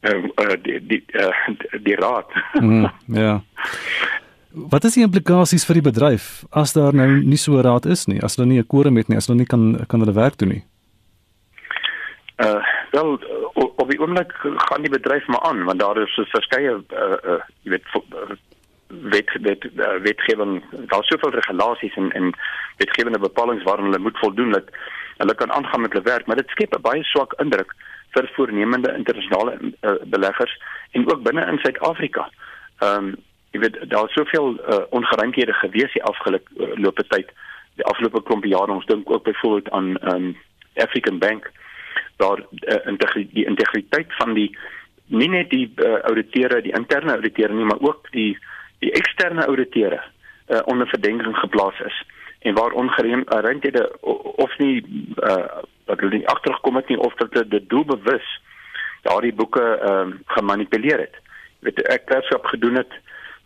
[0.02, 1.34] uh, uh, die die uh,
[1.88, 2.32] die raad.
[2.62, 3.42] mm, ja.
[4.52, 8.08] Wat is die implikasies vir die bedryf as daar nou nie so 'n raad is
[8.08, 10.38] nie, as hulle nie 'n quorum het nie, as hulle nie kan kan hulle werk
[10.38, 10.64] doen nie?
[12.38, 13.20] Uh wel
[13.54, 14.32] op die oomblik
[14.70, 17.86] gaan die bedryf maar aan want daar is verskeie uh, uh jy weet
[18.88, 19.68] wet wet
[20.02, 22.32] wetgewing daar soveel regulasies en en
[22.78, 24.70] wetgewende bepalinge waaraan hulle moet voldoen dat
[25.18, 27.76] hulle kan aangaan met hulle werk maar dit skep 'n baie swak indruk
[28.18, 30.54] vir voornemende internasionale uh, beleggers
[30.92, 32.30] en ook binne in Suid-Afrika.
[32.80, 33.16] Ehm um,
[33.56, 37.30] jy weet daar is soveel uh, ongeruimdhede gewees die afgelope uh, tyd,
[37.80, 40.36] die afgelope klomp jare ons dink ook byvoorbeeld aan ehm um,
[40.76, 41.52] African Bank
[42.18, 44.58] daar uh, die integriteit van die
[45.08, 48.38] nie net die uh, ouditeure, die interne ouditeure nie, maar ook die
[48.80, 52.04] die eksterne ouditeure uh, onder verdenking geplaas is
[52.40, 54.00] en waar ongeruimdhede
[54.46, 54.84] of nie
[55.16, 58.28] uh, dat hulle nie agtergekom het nie of dat hulle dit doelbewus
[59.08, 61.16] daardie boeke ehm um, gemanipuleer het.
[61.60, 62.94] Jy weet ek self gedoen het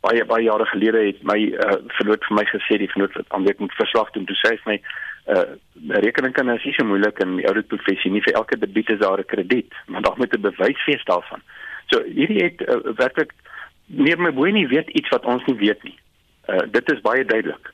[0.02, 3.46] baie baie jare gelede het my uh, verloot vir my gesê die verloot wat aan
[3.46, 4.78] weet moet verslag doen toe sê hy my
[5.36, 5.46] uh
[6.06, 9.02] rekening kan as jy so moeilik in die audit professie nie vir elke debiet is
[9.04, 11.42] daar 'n krediet maar daar moet 'n bewys wees daarvan.
[11.92, 13.34] So hierdie het uh, werklik
[13.86, 15.98] meer my boei nie weet iets wat ons nie weet nie.
[16.50, 17.74] Uh dit is baie duidelik.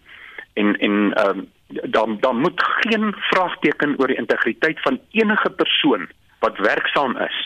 [0.54, 6.08] En en ehm um, dan dan moet geen vraagteken oor die integriteit van enige persoon
[6.40, 7.40] wat werksaam is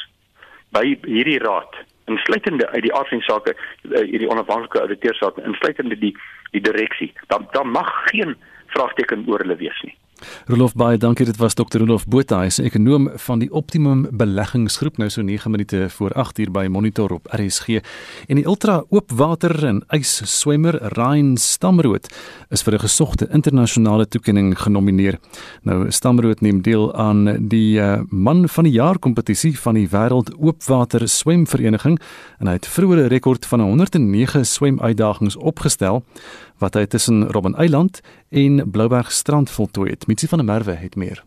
[0.69, 6.15] by hierdie raad insluitende uit die afsiensake eh, hierdie onafhanklike ouditeursake insluitende die
[6.51, 7.13] die direksie.
[7.27, 8.35] Dan dan mag geen
[8.67, 9.95] vraagteken oor hulle wees nie
[10.45, 11.25] Rolof baie dankie.
[11.25, 14.97] Dit was Dr Rolof Botha hy is ekonom van die Optimum Beleggingsgroep.
[14.97, 17.81] Nou so 9 minute voor 8 uur by Monitor op RSG
[18.27, 22.09] en die ultra oopwater en ys swemmer Ryan Stamrood
[22.49, 25.19] is vir 'n gesogte internasionale toekenning genomineer.
[25.63, 30.33] Nou Stamrood neem deel aan die uh, man van die jaar kompetisie van die wêreld
[30.37, 31.99] oopwater swemvereniging
[32.39, 36.03] en hy het vroeër 'n rekord van 109 swemuitdagings opgestel
[36.61, 37.99] wat hy tussen Robben Eiland
[38.29, 40.07] en Blouberg strand voltooi het.
[40.07, 41.23] Mitsi van der Merwe het meer.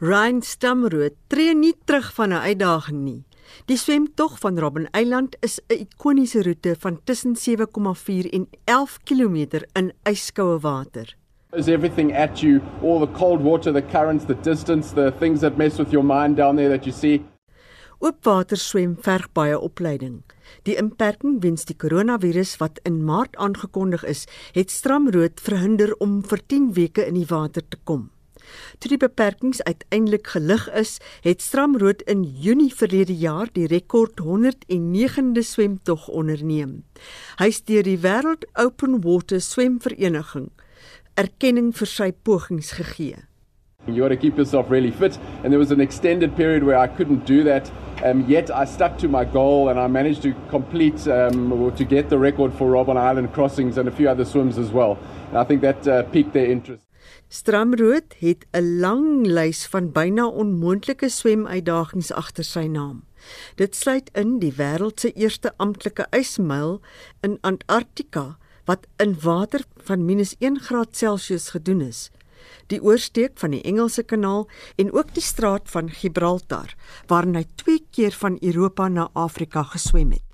[0.00, 3.24] Ryan Stamrood tree nie terug van 'n uitdaging nie.
[3.66, 9.62] Die swemtog van Robben Eiland is 'n ikoniese roete van tussen 7,4 en 11 km
[9.72, 11.16] in ijskoue water.
[11.52, 15.56] Is everything at you, all the cold water, the currents, the distance, the things that
[15.56, 17.22] mess with your mind down there that you see.
[17.98, 20.20] Oopwater swem verg baie opleiding.
[20.68, 24.22] Die inperking weens die koronavirus wat in Maart aangekondig is,
[24.54, 28.10] het Stramrood verhinder om vir 10 weke in die water te kom.
[28.78, 30.94] Toe die beperkings uiteindelik gelig is,
[31.26, 36.84] het Stramrood in Junie verlede jaar die rekord 109de swemtog onderneem.
[37.42, 40.52] Hy is deur die Wêreld Open Water Swemvereniging
[41.18, 43.27] erkenning vir sy pogings gegee.
[43.88, 46.86] You got to keep yourself really fit and there was an extended period where I
[46.86, 47.70] couldn't do that
[48.04, 52.08] Um, yet I stuck to my goal and I managed to complete um, to get
[52.08, 54.98] the record for Robben Island crossings and a few other swims as well.
[55.30, 56.84] And I think that uh, piqued their interest.
[57.28, 63.02] Stramrood het 'n lang lys van byna onmoontlike swemuitdagings agter sy naam.
[63.56, 66.80] Dit sluit in die wêreld se eerste amptelike ysmyl
[67.20, 72.10] in Antarktika wat in water van -1°C gedoen is
[72.72, 74.46] die oorsteek van die Engelse Kanaal
[74.76, 76.74] en ook die straat van Gibraltar
[77.10, 80.27] waarin hy twee keer van Europa na Afrika geswem het.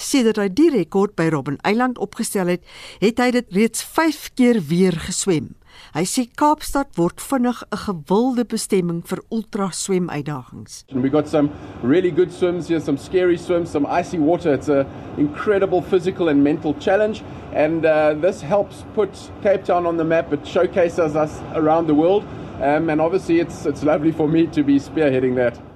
[0.00, 2.62] Sedert hy die rekord by Robben Eiland opgestel het,
[3.02, 5.50] het hy dit reeds 5 keer weer geswem.
[5.92, 10.84] Hy sê Kaapstad word vinnig 'n gewilde bestemming vir ultra swem uitdagings.
[10.92, 11.50] We got some
[11.82, 14.54] really good swims here, some scary swims, some icy water.
[14.54, 14.86] It's a
[15.18, 17.22] incredible physical and mental challenge
[17.52, 19.10] and uh, this helps put
[19.42, 20.32] Cape Town on the map.
[20.32, 22.24] It showcases us around the world.
[22.62, 25.69] Um, and obviously it's it's lovely for me to be spearheading that.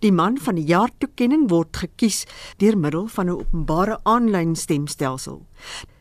[0.00, 2.22] Die man van die jaar toekenning word gekies
[2.56, 5.44] deur middel van 'n openbare aanlyn stemstelsel.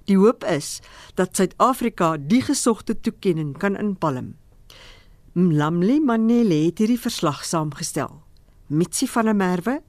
[0.05, 0.79] Die hoop is
[1.15, 4.35] dat Suid-Afrika die gesogte toekenning kan inpalm.
[5.33, 8.23] Mlamli Manele het hierdie verslag saamgestel.
[8.67, 9.81] Mitsi van der Merwe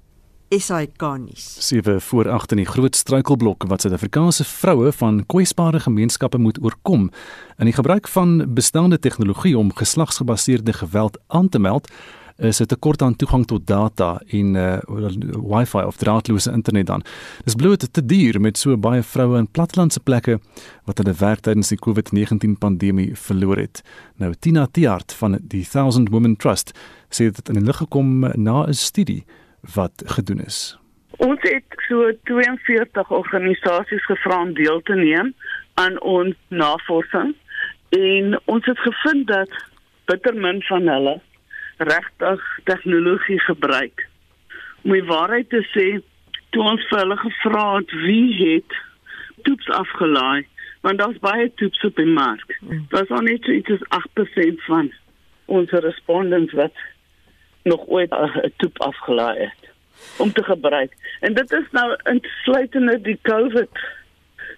[0.50, 1.56] SAK nuus.
[1.58, 7.10] Sewe voor agter in die groot struikelblok wat Suid-Afrikaanse vroue van kwesbare gemeenskappe moet oorkom
[7.58, 11.88] in die gebruik van bestaande tegnologie om geslagsgebaseerde geweld aan te meld
[12.40, 14.78] is 'n tekort aan toegang tot data en uh
[15.54, 17.02] wifi of draadloose internet dan.
[17.44, 20.40] Dis bloot te duur met so baie vroue in plattelandse plekke
[20.84, 23.82] wat hulle werk tydens die COVID-19 pandemie verloor het.
[24.16, 26.72] Nou Tina Tiart van die Thousand Women Trust
[27.08, 29.24] sê dit in lig gekom na 'n studie
[29.74, 30.78] wat gedoen is.
[31.16, 35.34] Ons het so 42 organisasies gevra om deel te neem
[35.74, 37.34] aan ons navorsing
[37.88, 39.50] en ons het gevind dat
[40.04, 41.20] bitter min van hulle
[41.80, 44.06] regtig tegnologie gebruik.
[44.82, 45.86] Om die waarheid te sê,
[46.52, 48.78] toe ons vir hulle gevra het wie het
[49.46, 50.46] toeps afgelaai,
[50.84, 52.56] want daar's baie toeps op die mark.
[52.92, 54.90] Daar's al net so iets as 8% van
[55.50, 56.76] ons respondents wat
[57.64, 59.70] nog ooit 'n toep afgelaai het
[60.16, 60.92] om te gebruik.
[61.20, 63.70] En dit is nou insluitende die COVID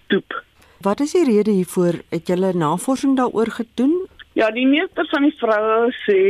[0.06, 0.42] toep.
[0.80, 1.94] Wat is die rede hiervoor?
[2.08, 4.06] Het julle navorsing daaroor gedoen?
[4.32, 6.20] Ja, die meeste van die vroue sê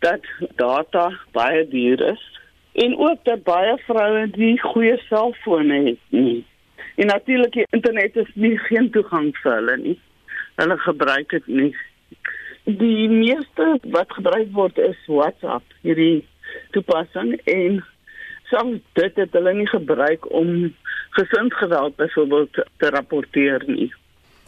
[0.00, 0.24] dat
[0.56, 2.22] data baie duur is
[2.72, 6.44] en ook dat baie vroue nie goeie selfone het nie.
[6.96, 9.96] En natuurlik die internet is nie geen toegang vir hulle nie.
[10.60, 11.70] Hulle gebruik dit nie.
[12.64, 16.26] Die meeste wat gebruik word is WhatsApp, hierdie
[16.74, 17.80] toepassing en
[18.50, 20.74] soms dit het hulle nie gebruik om
[21.16, 23.90] gesinsgeweld byvoorbeeld te rapporteer nie.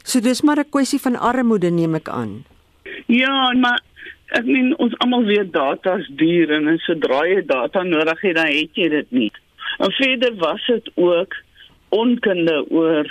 [0.05, 2.45] So dis maar 'n kwessie van armoede neem ek aan.
[3.07, 3.81] Ja, maar
[4.33, 8.49] Ek meen ons almal weet data is duur en as jy data nodig het, dan
[8.49, 9.31] het jy dit nie.
[9.79, 11.37] En verder was dit ook
[11.93, 13.09] onkunde oor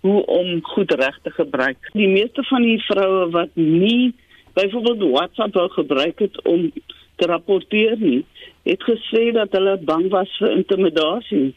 [0.00, 1.88] hoe om goed reg te gebruik.
[1.92, 4.12] Die meeste van die vroue wat nie
[4.54, 6.70] byvoorbeeld WhatsApp wou gebruik het om
[7.16, 8.24] te rapporteer nie,
[8.68, 11.54] het gesê dat hulle bang was vir intimidasie.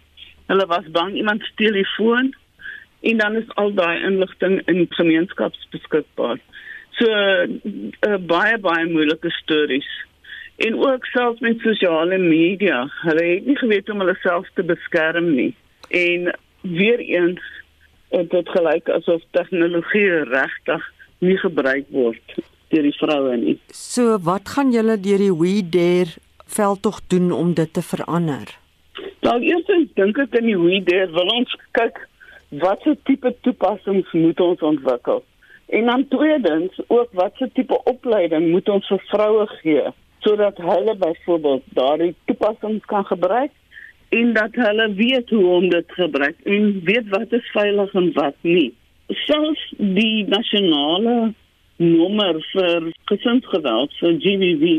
[0.52, 2.34] Hulle was bang iemand steel die foon
[3.04, 6.40] en dan is al daai inligting in gemeenskaps beskikbaar.
[7.00, 9.90] So uh, baie baie moeilike stories.
[10.56, 12.86] En ook selfs met sosiale media.
[13.02, 15.56] Hulle het nie geweet om hulle self te beskerm nie.
[15.90, 17.42] En weer eens
[18.14, 22.36] het dit gelyk asof tegnologie regtig nie gebruik word
[22.74, 23.58] deur die vroue nie.
[23.74, 26.14] So wat gaan julle deur die We Dare
[26.46, 28.50] veldtog doen om dit te verander?
[29.26, 32.02] Nou eerstens dink ek in die We Dare wil ons kyk
[32.62, 35.24] watter tipe toepassings moet ons ontwikkel.
[35.74, 39.86] En dan tweedens ook watse tipe opleiding moet ons vir vroue gee
[40.24, 43.52] sodat hulle byvoorbeeld daardie toepassings kan gebruik
[44.10, 48.36] en dat hulle weet hoe om dit gebruik en weet wat is veilig en wat
[48.42, 48.74] nie.
[49.08, 51.34] Selfs die nasionale
[51.82, 54.76] nommer vir gesinsgeweld vir GBV,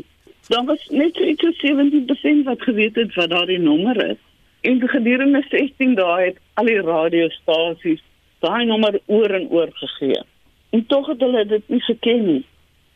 [0.48, 4.22] dan was net so iets 70% wat geweet het wat daardie nommer is.
[4.60, 8.06] En gedurende 16 dae het al die radiostasies
[8.46, 10.22] daai nommer oor en oor gegee.
[10.74, 12.44] En tog het hulle dit nie geken nie.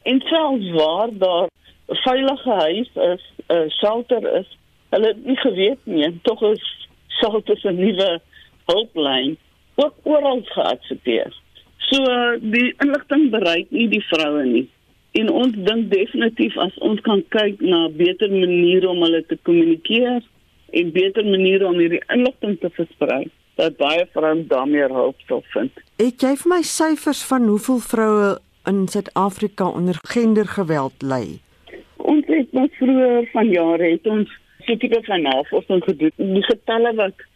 [0.02, 1.48] En selfs waar daar
[1.86, 4.48] 'n veilige huis is, 'n shelter is,
[4.90, 8.20] hulle het nie geweet nie en tog is shelter 'n nuwe
[8.64, 9.36] hulplyn
[9.74, 11.32] ook oral geaccepteer.
[11.76, 11.98] So
[12.40, 14.68] die inligting bereik nie die vroue nie.
[15.12, 20.22] En ons dink definitief as ons kan kyk na beter maniere om hulle te kommunikeer
[20.70, 25.72] en beter maniere om hierdie inligting te versprei dat baie vroue daarmee hulp sal vind.
[25.98, 28.28] Het jy vir my syfers van hoeveel vroue
[28.70, 31.40] in Suid-Afrika onder gendergeweld ly?
[31.96, 34.30] Ons het mos vroeër van jare het ons
[34.68, 36.14] tipe van navorsing gedoen.
[36.16, 37.26] Die getalle wat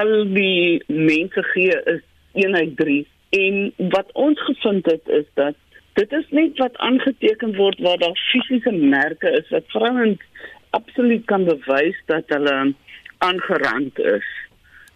[0.00, 2.02] al die mense gee is
[2.32, 3.06] 1 uit 3
[3.38, 5.54] en wat ons gevind het is dat
[6.00, 10.22] dit is net wat aangeteken word waar daar fisiese merke is wat vrouens
[10.70, 12.74] absoluut kan bewys dat hulle
[13.18, 14.28] aangerand is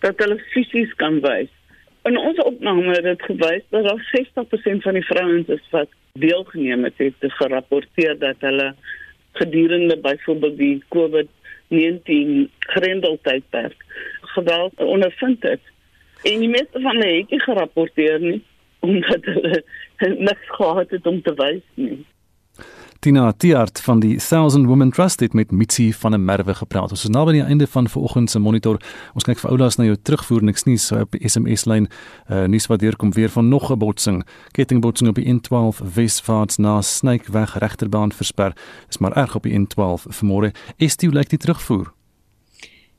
[0.03, 1.51] dat hulle fisies kan wys.
[2.09, 6.85] In ons opname het dit gewys dat daar 60% van die vrouens is wat deelgeneem
[6.85, 8.73] het, het gerapporteer dat hulle
[9.39, 13.85] gedurende byvoorbeeld die COVID-19 grendeltydperk
[14.35, 15.61] geweld ondervind het.
[16.23, 18.41] En die meeste van hulle het nie gerapporteer nie
[18.83, 19.63] omdat hulle
[20.29, 22.05] niks gehad het om te wys nie.
[23.03, 26.91] Tina Tiart van die Thousand Women Trust het met Mitsi van der Merwe gepraat.
[26.95, 28.77] Ons is nou by die einde van vanoggend se monitor.
[29.19, 31.89] Ons kyk vir oulaas na jou terugvoer niks nie so op SMS lyn.
[32.31, 34.23] Uh nuus wat hier kom weer van nog 'n botsing.
[34.55, 38.55] Kettingbotsing op die N12 Wesvaart na Snykeweg regterbaan versper.
[38.89, 40.55] Is maar erg op die N12 vanmôre.
[40.77, 41.91] Dit lyk die terugvoer?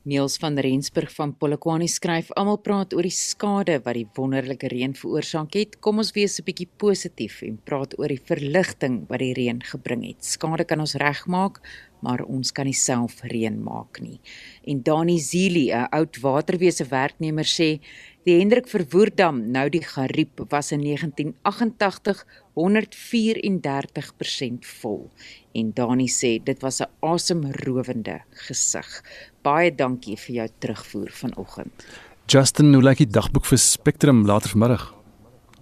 [0.04, 4.92] Niels van Rensburg van Polokwane skryf: "Almal praat oor die skade wat die wonderlike reën
[4.92, 5.78] veroorsaak het.
[5.80, 10.04] Kom ons wees 'n bietjie positief en praat oor die verligting wat die reën gebring
[10.04, 10.24] het.
[10.24, 11.60] Skade kan ons regmaak,
[12.04, 14.20] maar ons kan nie self reën maak nie.
[14.68, 17.80] En Dani Zili, 'n oud waterwese werknemer sê
[18.24, 22.24] die Hendrik Verwoerdam, nou die Gariep, was in 1988
[22.54, 25.10] 134% vol.
[25.52, 29.02] En Dani sê dit was 'n asemrowende gesig.
[29.42, 31.86] Baie dankie vir jou terugvoer vanoggend.
[32.26, 34.94] Justin, hoe lyk die dagboek vir Spectrum later vanmiddag?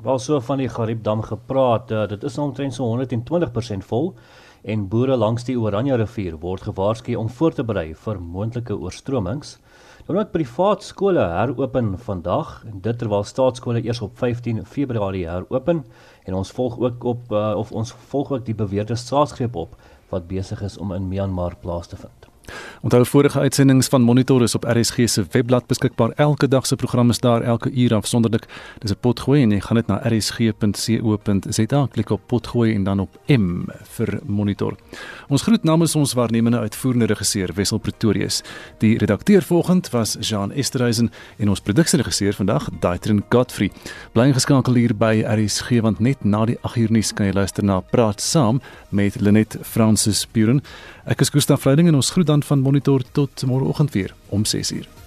[0.02, 4.14] Wel so van die Gariepdam gepraat, uh, dit is omtrent so 120% vol
[4.62, 9.56] en boere langs die Oranje rivier word gewaarsku om voor te berei vir moontlike oorstromings.
[10.06, 15.84] Dan ook privaat skole heropen vandag en dit terwyl staatskole eers op 15 Februarie heropen
[16.24, 19.78] en ons volg ook op uh, of ons volg ook die beweerde staatsgreep op
[20.10, 22.21] wat besig is om in Myanmar plaas te vind.
[22.82, 26.10] Onthou vorige uitsendings van Monitor is op RSG se webblad beskikbaar.
[26.16, 28.46] Elke dag se program is daar elke uur afsonderlik.
[28.78, 33.18] Dis 'n potgooi en jy gaan net na rsg.co.za klik op potgooi en dan op
[33.26, 34.76] M vir Monitor.
[35.28, 38.42] Ons groet namens ons waarnemende uitvoerende regisseur Wessel Pretorius.
[38.78, 43.70] Die redakteur vanoggend was Jean Esterhuizen en ons produksieregisseur vandag Daitrin Godfrey.
[44.12, 47.64] Bly geskakel hier by RSG want net na die 8 uur nuus kan jy luister
[47.64, 50.62] na Praat Saam met Lenet Francis Buren.
[51.02, 55.01] Ek is Gustaf Vreiding en ons groet dan van Monitor tot môreoggend weer om 6:00.